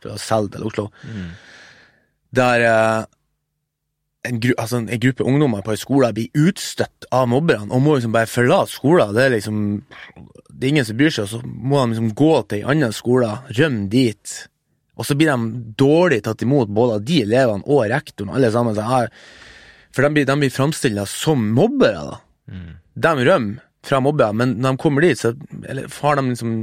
[0.00, 0.86] for å selge til Oslo,
[2.34, 3.04] der uh,
[4.24, 7.98] en, gru, altså en gruppe ungdommer på en skole blir utstøtt av mobberne og må
[7.98, 9.12] liksom bare forlate skolen.
[9.14, 9.60] Det er liksom
[10.48, 12.92] Det er ingen som bryr seg, og så må de liksom gå til en annen
[12.94, 14.34] skole, rømme dit.
[14.94, 18.76] Og så blir de dårlig tatt imot, både av de elevene og rektoren, alle sammen.
[19.94, 22.20] For de blir, de blir framstilla som mobbere, da.
[22.94, 25.34] De rømmer fra mobbere, men når de kommer dit, så
[25.68, 26.54] eller, har de liksom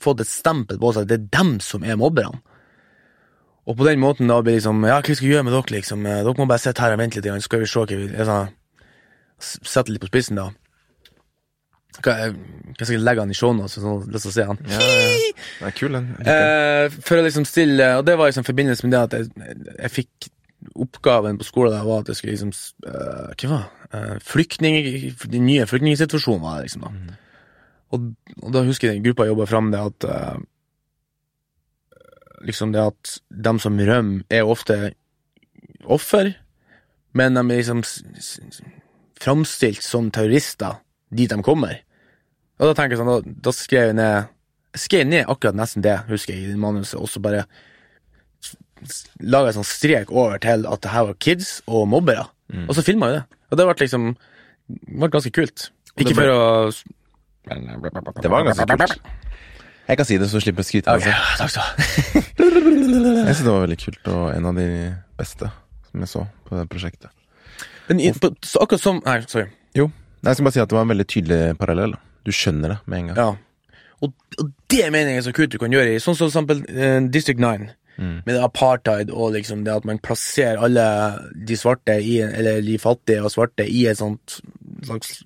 [0.00, 2.40] fått et stempel på seg at det er dem som er mobberne.
[3.68, 6.06] Og på den måten da blir liksom Ja, hva skal vi gjøre med dere, liksom?
[6.08, 8.08] Eh, Dere må bare sitte her og vente litt, så skal vi se hva vi
[8.16, 8.38] altså,
[9.40, 10.48] Sette litt på spissen, da.
[12.00, 14.60] Hva, hva skal jeg legge han i showene, så sånn, å se han?
[14.70, 15.14] Ja, ja.
[15.60, 16.10] Det er kul, den.
[16.24, 19.56] Eh, for å liksom stille Og det var liksom i forbindelse med det at jeg,
[19.76, 20.30] jeg fikk
[20.84, 22.52] oppgaven på skolen der var at jeg skulle liksom
[22.88, 24.76] eh, Hva var flyktning
[25.32, 26.84] Den nye flyktningsituasjonen var det, liksom.
[26.86, 27.18] da
[27.90, 30.38] og, og da husker jeg den gruppa jobba fram det at uh,
[32.46, 34.94] Liksom det at dem som rømmer, er ofte
[35.84, 36.30] offer,
[37.12, 37.82] men de er liksom
[39.20, 40.78] framstilt som terrorister
[41.12, 41.82] dit de kommer.
[42.60, 44.28] Og da tenker jeg sånn, da, skrev jeg ned
[44.78, 47.40] skrev ned akkurat nesten det, husker jeg, i manuset, og så bare
[49.20, 52.28] laga en sånn strek over til at det her var kids og mobbere.
[52.68, 53.38] Og så filma jeg det.
[53.50, 54.06] Og det ble liksom
[55.00, 55.66] ble ganske kult.
[56.00, 56.40] Ikke for å
[58.22, 59.00] Det var ganske kult.
[59.90, 60.94] Jeg kan si det, så slipper jeg skryte.
[60.94, 61.40] Ok, Altså.
[61.40, 61.66] takk skal.
[63.30, 64.66] Jeg synes det var veldig kult, og en av de
[65.18, 65.48] beste
[65.90, 67.10] som jeg så på det prosjektet.
[67.88, 68.30] Men i, på,
[68.62, 69.48] akkurat som Nei, sorry.
[69.76, 69.88] Jo,
[70.22, 71.96] Nei, jeg skal bare si at det var en veldig tydelig parallell.
[71.96, 72.09] da.
[72.26, 73.20] Du skjønner det med en gang.
[73.20, 73.76] Ja.
[74.00, 76.32] Og, og det mener jeg er så kult du kan gjøre i sånn som for
[76.32, 77.70] eksempel uh, District 9.
[78.00, 78.20] Mm.
[78.24, 80.84] Med apartheid og liksom det at man plasserer alle
[81.36, 84.38] de svarte i Eller de fattige og svarte i et sånt
[84.86, 85.18] slags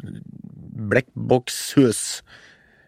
[0.75, 2.01] blekkbokshus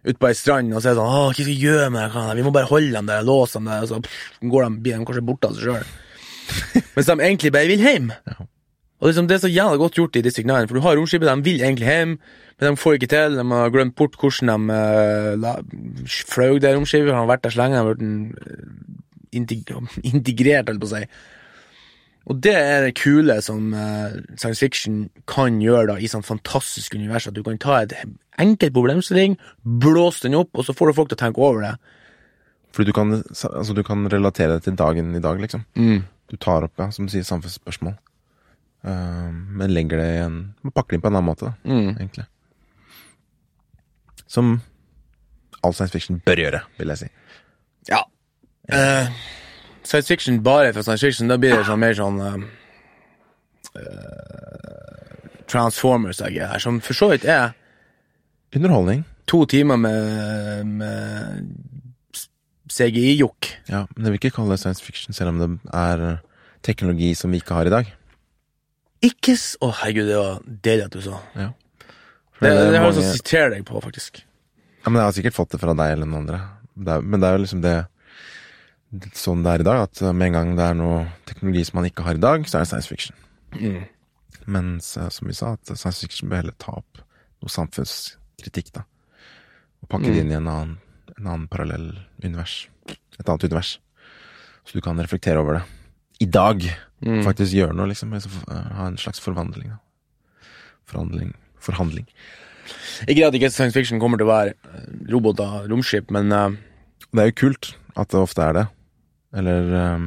[0.06, 2.14] ute på ei strand, og så er det sånn Åh, hva skal vi gjøre med
[2.14, 2.34] det?
[2.38, 4.98] Vi må bare holde dem der, låse dem der, og så pff, går de, blir
[4.98, 5.94] de kanskje borte av seg sjøl.
[6.94, 8.12] Mens de egentlig bare vil hjem.
[9.00, 11.28] Og liksom, Det er så jævla godt gjort i District 9, for du har romskipet,
[11.28, 12.18] de vil egentlig hjem,
[12.60, 13.36] men de får ikke til.
[13.36, 15.56] De har glemt bort hvordan de uh, la,
[16.08, 20.80] fløy det romskipet, de har vært der så lenge, de har blitt eh, integrert, holdt
[20.80, 21.02] på å si.
[22.26, 26.96] Og det er det kule som uh, science fiction kan gjøre da, i sånn fantastisk
[26.96, 27.92] univers, at du kan ta et
[28.40, 31.76] enkelt problemstilling, blåse den opp, og så får du folk til å tenke over det.
[32.72, 35.68] Fordi du kan, altså, du kan relatere det til dagen i dag, liksom.
[36.32, 37.94] Du tar opp, ja, som du sier, samfunnsspørsmål.
[38.86, 41.96] Eh, men legger det i en Man pakker det inn på en annen måte, Mm.
[41.98, 42.26] egentlig.
[44.26, 44.60] Som
[45.64, 47.08] all science fiction bør gjøre, vil jeg si.
[47.90, 48.02] Ja.
[48.72, 49.06] Uh,
[49.86, 52.46] science fiction bare for science fiction, da blir det sånn mer sånn eh,
[55.46, 57.52] Transformers, jeg er som for så vidt er
[58.56, 59.04] Underholdning.
[59.26, 61.46] to timer med, med
[62.70, 63.50] CGI-jokk.
[63.70, 66.18] Ja, men jeg vil ikke kalle det science fiction, selv om det er
[66.66, 67.92] teknologi som vi ikke har i dag.
[69.04, 69.54] Ikke s...
[69.60, 71.20] Å, herregud, det var deilig at du sa.
[71.36, 71.50] Ja.
[72.36, 74.22] Det, det, er har jeg lyst til å sitere deg på, faktisk.
[74.84, 76.40] Ja, men jeg har sikkert fått det fra deg eller noen andre.
[76.76, 77.76] Det er, men det er jo liksom det,
[78.92, 81.80] det Sånn det er i dag, at med en gang det er noe teknologi som
[81.80, 83.16] man ikke har i dag, så er det science fiction.
[83.56, 83.80] Mm.
[84.56, 87.00] Mens, eh, som vi sa, at science fiction bør heller ta opp
[87.42, 88.84] noe samfunnskritikk, da.
[89.82, 90.76] Og pakke det inn i en annen,
[91.16, 91.90] en annen parallell
[92.22, 92.66] univers.
[92.88, 93.76] Et annet univers.
[94.66, 95.64] Så du kan reflektere over det.
[96.22, 96.64] I dag.
[97.26, 98.14] Faktisk gjøre noe, liksom.
[98.16, 99.74] altså, eh, Ha en slags forvandling.
[99.74, 100.48] Da.
[100.88, 101.34] Forhandling.
[101.60, 102.06] Forhandling.
[103.06, 106.48] Ikke at ikke science fiction kommer til å være eh, roboter, romskip, men uh...
[107.12, 108.64] Det er jo kult at det ofte er det.
[109.36, 110.06] Eller um,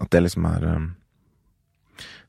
[0.00, 0.86] at det liksom er um,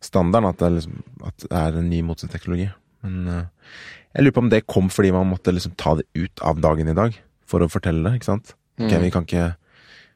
[0.03, 0.49] standarden.
[0.49, 2.67] At det liksom, at det er en ny motsetningsteknologi.
[2.67, 3.05] teknologi.
[3.05, 3.71] Men uh,
[4.15, 6.89] jeg lurer på om det kom fordi man måtte liksom ta det ut av dagen
[6.91, 8.53] i dag for å fortelle det, ikke sant?
[8.79, 9.49] Ok, vi kan ikke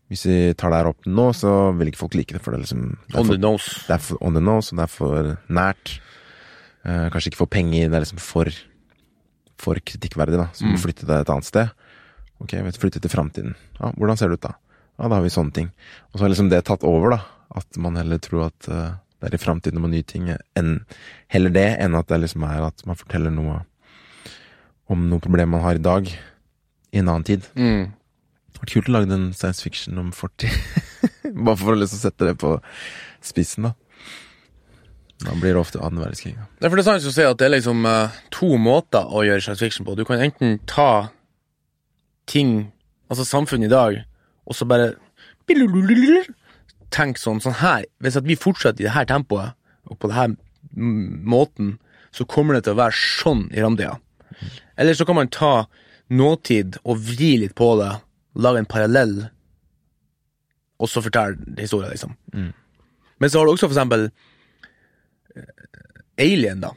[0.09, 2.59] Hvis vi tar det her opp nå, så vil ikke folk like det, for det
[2.59, 3.73] er liksom det er on for, the nose.
[3.85, 5.29] det er for on the nose, og det er for
[5.59, 5.91] nært.
[6.81, 8.51] Eh, kanskje ikke for penger, det er liksom for
[9.59, 10.45] For kritikkverdig, da.
[10.55, 11.71] Så vi må flytte det et annet sted.
[12.39, 13.57] Ok, vi flytter til framtiden.
[13.75, 14.53] Ja, hvordan ser det ut da?
[14.95, 15.67] Ja, da har vi sånne ting.
[16.13, 17.19] Og så har liksom det tatt over, da.
[17.59, 20.71] At man heller tror at uh, det er i framtiden med nye ting, enn
[21.27, 23.59] heller det, enn at det liksom er at man forteller noe
[24.89, 27.45] om noe problem man har i dag, i en annen tid.
[27.59, 27.91] Mm.
[28.59, 30.51] Det vært kult å lage en science fiction om fortid.
[31.45, 32.57] Bare for å liksom sette det på
[33.23, 33.75] spissen, da.
[35.19, 36.35] Da blir det ofte annen verdenskrig.
[36.59, 39.43] Det er det sant å si at det er liksom eh, to måter å gjøre
[39.43, 39.95] science fiction på.
[39.99, 41.09] Du kan enten ta
[42.29, 42.69] ting,
[43.11, 44.01] altså samfunnet i dag,
[44.47, 44.95] og så bare
[46.93, 47.87] Tenk sånn, sånn her.
[48.01, 49.55] Hvis at vi fortsetter i det her tempoet,
[49.89, 50.31] og på det her
[50.73, 51.71] mm, måten,
[52.13, 53.95] så kommer det til å være sånn i framtida.
[54.77, 55.67] Eller så kan man ta
[56.09, 57.91] nåtid og vri litt på det,
[58.39, 59.15] lage en parallell,
[60.79, 62.15] og så fortelle historien, liksom.
[63.19, 64.09] Men så har du også for eksempel
[66.19, 66.73] Alien, da,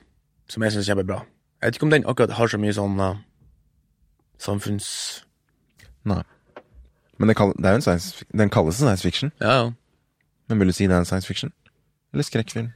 [0.48, 1.22] som jeg syns er kjempebra.
[1.62, 3.16] Jeg vet ikke om den akkurat har så mye sånn uh,
[4.42, 4.88] samfunns...
[6.06, 6.22] Nei.
[7.18, 9.32] Men det, kall, det er jo en science, den kalles en science fiction.
[9.42, 9.66] Ja, ja.
[10.50, 11.52] Men vil du si det er en science fiction?
[12.12, 12.72] Eller skrekkfilm?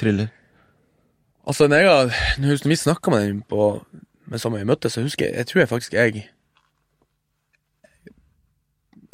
[0.00, 0.30] Thriller?
[1.46, 3.72] Altså, når, jeg, når vi snakka med den på
[4.30, 6.30] med samme vi møttes, så husker jeg Jeg tror jeg faktisk jeg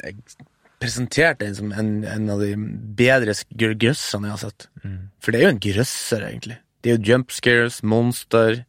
[0.03, 0.17] Jeg
[0.81, 2.51] presenterte den som en, en av de
[2.97, 4.67] bedre grøssene jeg har sett.
[5.23, 6.59] For det er jo en grøsser, egentlig.
[6.81, 8.61] Det er jo jump scares, monster,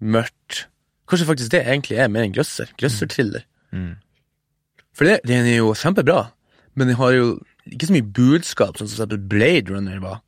[0.00, 0.64] mørkt.
[1.10, 2.72] Kanskje faktisk det egentlig er mer en grøsser.
[2.80, 3.44] Grøsserthriller.
[4.94, 6.30] For det, den er jo kjempebra,
[6.74, 7.26] men den har jo
[7.70, 10.20] ikke så mye budskap, sånn som eksempel Blade Runner var.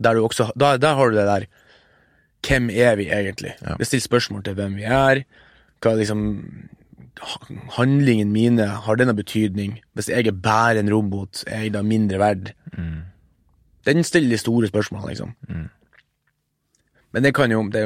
[0.00, 1.48] Der, du også, der, der har du det der
[2.40, 3.50] Hvem er vi egentlig?
[3.60, 3.74] Ja.
[3.76, 5.18] Det stiller spørsmål til hvem vi er.
[5.84, 6.22] Hva liksom
[7.20, 9.78] ha- Handlingen mine, har denne betydning?
[9.94, 12.52] Hvis jeg er bare en robot, er jeg da mindre verd?
[13.86, 15.34] Den stiller de store spørsmålene, liksom.
[17.12, 17.84] Men det kan jo det,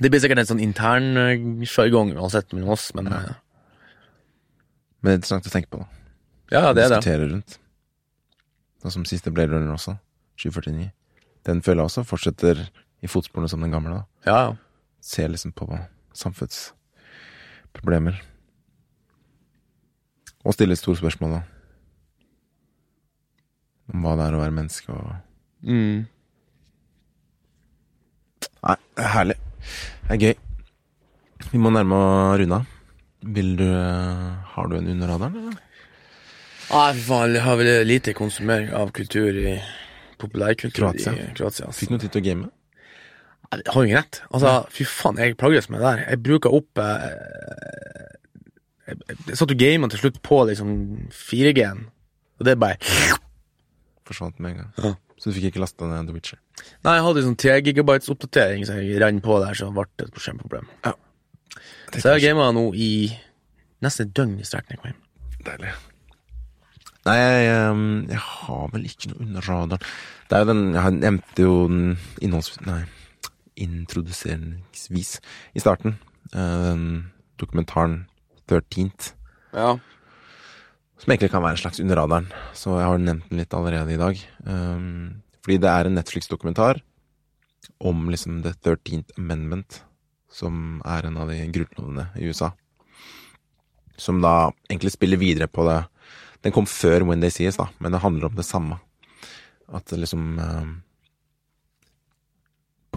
[0.00, 3.36] det blir sikkert en sånn intern eh, sjargong uansett mellom oss, men ja.
[4.98, 5.86] Men det er interessant å tenke på, da.
[6.50, 6.96] ja, det er det.
[6.98, 7.58] Diskutere rundt.
[8.82, 9.94] Sånn som siste Blade Runner også.
[10.38, 10.88] 749.
[11.46, 12.64] Den føler jeg også fortsetter
[13.02, 14.00] i fotsporene som den gamle.
[14.00, 14.02] da.
[14.26, 14.40] Ja.
[15.02, 15.68] Ser liksom på
[17.68, 18.20] samfunnsproblemer.
[20.44, 21.42] Og stille store spørsmål, da.
[23.92, 25.16] Om hva det er å være menneske og
[25.60, 26.06] Mm.
[28.62, 29.34] Nei, det er herlig.
[30.06, 30.34] Det er gøy.
[31.50, 32.66] Vi må nærme å runde av.
[33.26, 35.58] Vil du eh, Har du en under radaren, eller?
[36.70, 39.56] Nei, fy faen, jeg har vel lite konsumering av kultur i
[40.20, 41.12] populærkultur Kroatia.
[41.12, 41.66] i Kroatia.
[41.66, 41.80] Altså.
[41.80, 42.50] Fikk noe tid til å game?
[43.48, 44.20] Jeg har jo ingen rett.
[44.28, 46.02] Altså, fy faen, jeg plages med det der.
[46.10, 47.06] Jeg bruker opp eh,
[48.88, 50.74] Jeg, jeg, satt jo gamene til slutt på liksom
[51.16, 51.86] 4G-en,
[52.38, 52.76] og det bare
[54.08, 54.70] Forsvant med en gang.
[54.84, 54.94] Ja.
[55.18, 56.38] Så du fikk ikke lasta ned The Witcher?
[56.86, 60.08] Nei, jeg hadde sånn 3 gigabytes oppdatering, så jeg rant på der, så ble det
[60.08, 60.68] et kjempeproblem.
[60.86, 60.94] Ja.
[61.90, 62.90] Så jeg har gamet nå i
[63.84, 64.94] nesten et døgn i strekning.
[65.46, 65.72] Deilig.
[67.08, 69.90] Nei, jeg, ehm, jeg har vel ikke noe under radaren.
[70.28, 71.84] Det er jo den Jeg nevnte jo den
[72.20, 72.52] innholds...
[72.66, 72.82] Nei,
[73.64, 75.20] introduseringsvis
[75.54, 75.98] i starten.
[76.34, 76.76] eh,
[77.38, 78.06] dokumentaren
[78.48, 79.12] 13th.
[79.52, 79.78] Ja.
[80.98, 82.30] Som egentlig kan være en slags under radaren.
[82.52, 84.22] Så jeg har nevnt den litt allerede i dag.
[84.44, 86.80] Um, fordi det er en Netflix-dokumentar
[87.78, 89.84] om liksom The 13th Amendment.
[90.30, 92.50] som er en av de grunnlovene i USA.
[93.96, 95.86] Som da egentlig spiller videre på det
[96.44, 98.76] Den kom før When They See Us, da, men det handler om det samme.
[99.74, 100.68] At liksom eh,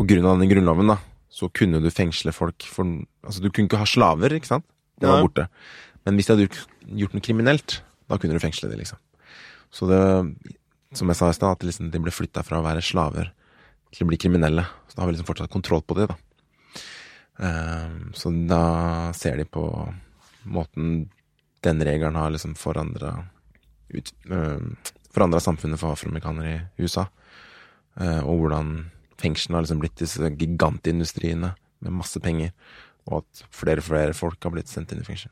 [0.01, 0.97] På grunn av den grunnloven, da,
[1.29, 2.89] så kunne du fengsle folk for
[3.21, 4.65] Altså, du kunne ikke ha slaver, ikke sant?
[4.97, 5.45] Det var borte.
[6.07, 6.63] Men hvis de hadde gjort,
[7.03, 7.75] gjort noe kriminelt,
[8.09, 8.97] da kunne du fengsle dem, liksom.
[9.69, 10.01] Så det
[10.97, 13.29] Som jeg sa i stad, at liksom de ble flytta fra å være slaver
[13.93, 14.65] til å bli kriminelle.
[14.89, 16.17] Så da har vi liksom fortsatt kontroll på det, da.
[17.37, 19.63] Um, så da ser de på
[20.43, 21.05] måten
[21.63, 23.13] den regelen har liksom forandra
[23.93, 24.75] ut, ehm,
[25.13, 27.05] forandra samfunnet for afroamerikanere i USA.
[27.99, 28.91] Eh, og hvordan
[29.21, 32.51] fengslene har liksom blitt disse gigantindustriene med masse penger.
[33.09, 35.31] Og at flere og flere folk har blitt sendt inn i fengsel.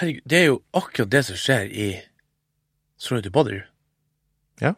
[0.00, 1.86] Herregud, det er jo akkurat det som skjer i
[3.02, 3.62] Sorry to bother you.
[4.62, 4.74] Ja.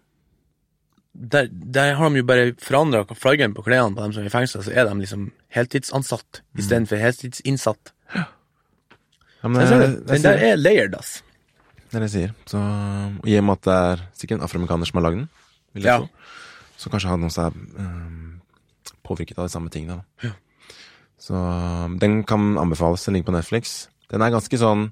[1.15, 4.33] Der, der har de jo bare forandra flaggen på klærne på dem som er i
[4.33, 7.93] fengsel, så er de liksom heltidsansatt istedenfor heltidsinnsatt.
[8.15, 9.79] Ja, men Jeg det.
[9.79, 11.23] jeg- jeg Den der er layered, ass.
[11.91, 12.35] Det er det jeg sier.
[12.47, 12.59] Så,
[13.23, 15.29] og I og med at det er sikkert en afroamerikaner som har lagd den,
[15.75, 15.99] vil jeg Ja.
[15.99, 16.09] tro,
[16.79, 18.24] så kanskje han også er ehm,
[19.05, 20.03] påvirket av de samme tingene.
[20.25, 20.33] Ja.
[21.21, 21.35] Så
[22.01, 23.05] den kan anbefales.
[23.05, 23.77] Den ligger på Netflix.
[24.13, 24.89] Den er ganske sånn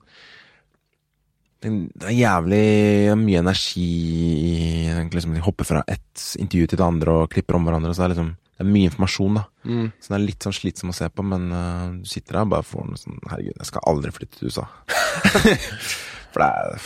[1.62, 3.88] den, Det er jævlig mye energi
[4.34, 4.54] i
[5.12, 7.92] liksom, De hopper fra ett intervju til det andre og klipper om hverandre.
[7.94, 9.42] Så det er liksom det er mye informasjon, da.
[9.64, 9.86] Mm.
[9.98, 12.50] Så den er litt sånn slitsom å se på, men uh, du sitter der og
[12.52, 14.66] bare får noe sånn Herregud, jeg skal aldri flytte til USA.
[16.34, 16.84] For det er,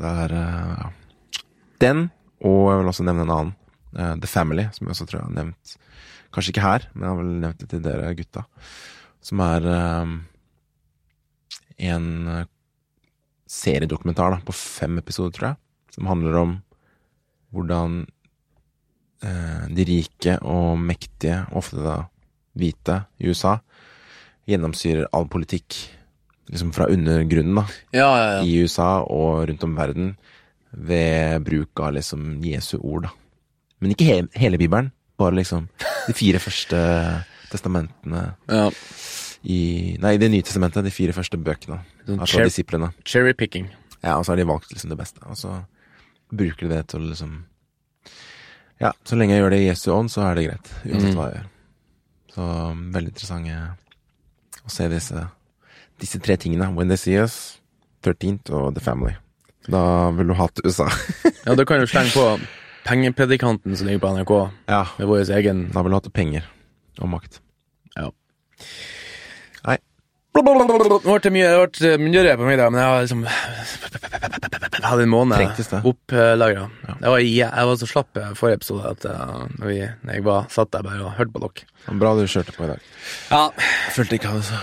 [0.00, 0.86] det er uh.
[1.82, 2.06] Den,
[2.46, 3.52] og jeg vil også nevne en annen.
[3.90, 5.74] Uh, The Family, som jeg også tror jeg har nevnt.
[6.30, 8.44] Kanskje ikke her, men jeg har vel nevnt det til dere gutta.
[9.24, 10.12] Som er eh,
[11.90, 12.48] en eh,
[13.50, 15.60] seriedokumentar da, på fem episoder, tror jeg.
[15.96, 16.56] Som handler om
[17.50, 18.04] hvordan
[19.26, 21.96] eh, de rike og mektige, ofte da
[22.58, 23.58] hvite, i USA,
[24.50, 25.78] gjennomsyrer all politikk.
[26.50, 27.64] Liksom fra undergrunnen, da
[27.94, 28.38] Ja, ja, ja.
[28.42, 30.14] i USA og rundt om verden
[30.70, 33.12] ved bruk av liksom Jesu ord, da.
[33.80, 34.90] Men ikke he hele Bibelen,
[35.20, 35.68] bare liksom
[36.08, 36.80] de fire første
[37.50, 38.66] testamentene ja.
[39.44, 39.60] i
[40.00, 42.88] Nei, Det nye testamentet, de fire første bøkene Sånn altså cher- disiplene.
[43.06, 43.68] Cherry picking.
[44.02, 45.58] Ja, og så har de valgt liksom det beste, og så
[46.32, 47.34] bruker de det til å liksom
[48.80, 51.16] Ja, så lenge jeg gjør det i Jesu ånd, så er det greit, uansett Mm.
[51.18, 51.48] hva jeg gjør.
[52.34, 52.44] Så
[52.94, 55.24] veldig interessant eh, å se disse,
[56.00, 56.70] disse tre tingene.
[56.74, 57.58] When They See Us,
[58.02, 59.12] 13th og The Family.
[59.68, 59.82] Da
[60.16, 60.86] vil du hate USA.
[61.44, 62.24] Ja, det kan du slenge på
[62.86, 64.32] Pengepredikanten som ligger på NRK,
[64.70, 66.46] ja, med vår egen da vil du hatt penger
[67.00, 67.40] og makt.
[67.96, 68.10] Ja.
[69.66, 69.76] Nei.
[70.30, 73.24] Det ble mye, det ble mye på meg i dag, men jeg har liksom
[74.80, 76.68] Jeg hadde en måned opplagra.
[76.86, 76.94] Ja.
[76.94, 80.72] Jeg, var, jeg, var så slapp i forrige episode at uh, vi, jeg var, satt
[80.72, 81.66] der bare og hørte på dere.
[82.00, 82.88] Bra du kjørte på i dag.
[83.30, 84.62] Ja, Jeg følte ikke jeg hadde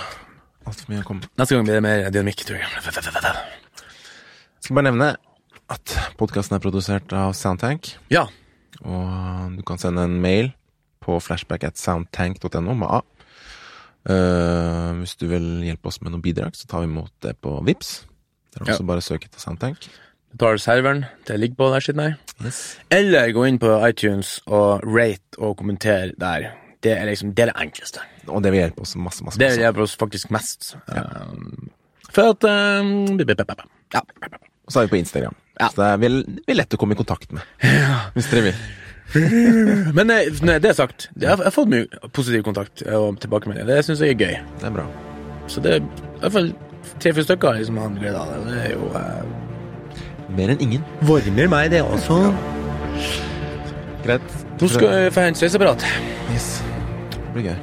[0.67, 2.67] altfor mye å komme Neste gang blir det mer dynamikk, tror jeg.
[2.87, 5.13] Jeg skal bare nevne
[5.73, 7.93] at podkasten er produsert av Soundtank.
[8.13, 8.25] Ja.
[8.85, 10.51] Og du kan sende en mail
[11.03, 13.01] på flashback at soundtank.no med A.
[14.07, 17.57] Uh, hvis du vil hjelpe oss med noen bidrag, så tar vi imot det på
[17.67, 18.05] Vips.
[18.53, 18.73] Det er Ja.
[18.77, 19.89] også bare å søke etter Soundtank.
[20.31, 22.15] Du tar serveren det ligger på der siden her.
[22.43, 22.77] Yes.
[22.91, 26.53] Eller gå inn på iTunes og rate og kommentere der.
[26.83, 27.99] Det er liksom det, er det enkleste.
[28.27, 29.39] Og det vil hjelpe oss masse, masse.
[29.39, 30.75] Det vil hjelpe oss faktisk mest.
[30.87, 31.69] Um,
[32.11, 33.17] for at um.
[33.93, 34.01] Ja.
[34.67, 35.35] Og så er vi på Instagram.
[35.57, 35.71] Ja.
[35.71, 36.19] Så det er, vel,
[36.53, 37.41] lett å komme i kontakt med.
[38.13, 38.61] Hvis dere vil.
[39.97, 43.19] Men eh, når det er sagt, jeg har, jeg har fått mye positiv kontakt og
[43.23, 43.69] tilbakemeldinger.
[43.69, 44.39] Det syns jeg er gøy.
[44.61, 44.87] Det er bra.
[45.47, 46.51] Så det er i hvert fall
[46.99, 48.41] tre-fire stykker liksom har glede av det.
[48.51, 49.35] Det er jo eh,
[50.37, 50.83] Mer enn ingen.
[51.07, 52.17] Varmer meg, det også.
[54.03, 54.33] Greit.
[54.59, 55.85] Nå skal jeg få hente sveiseapparat.
[56.33, 56.49] Yes.
[57.13, 57.55] Det blir gøy.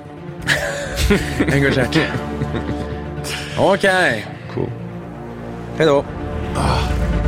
[1.58, 2.00] Engasjert.
[3.68, 3.86] OK.
[4.54, 4.72] Cool.
[5.76, 7.23] Hei da.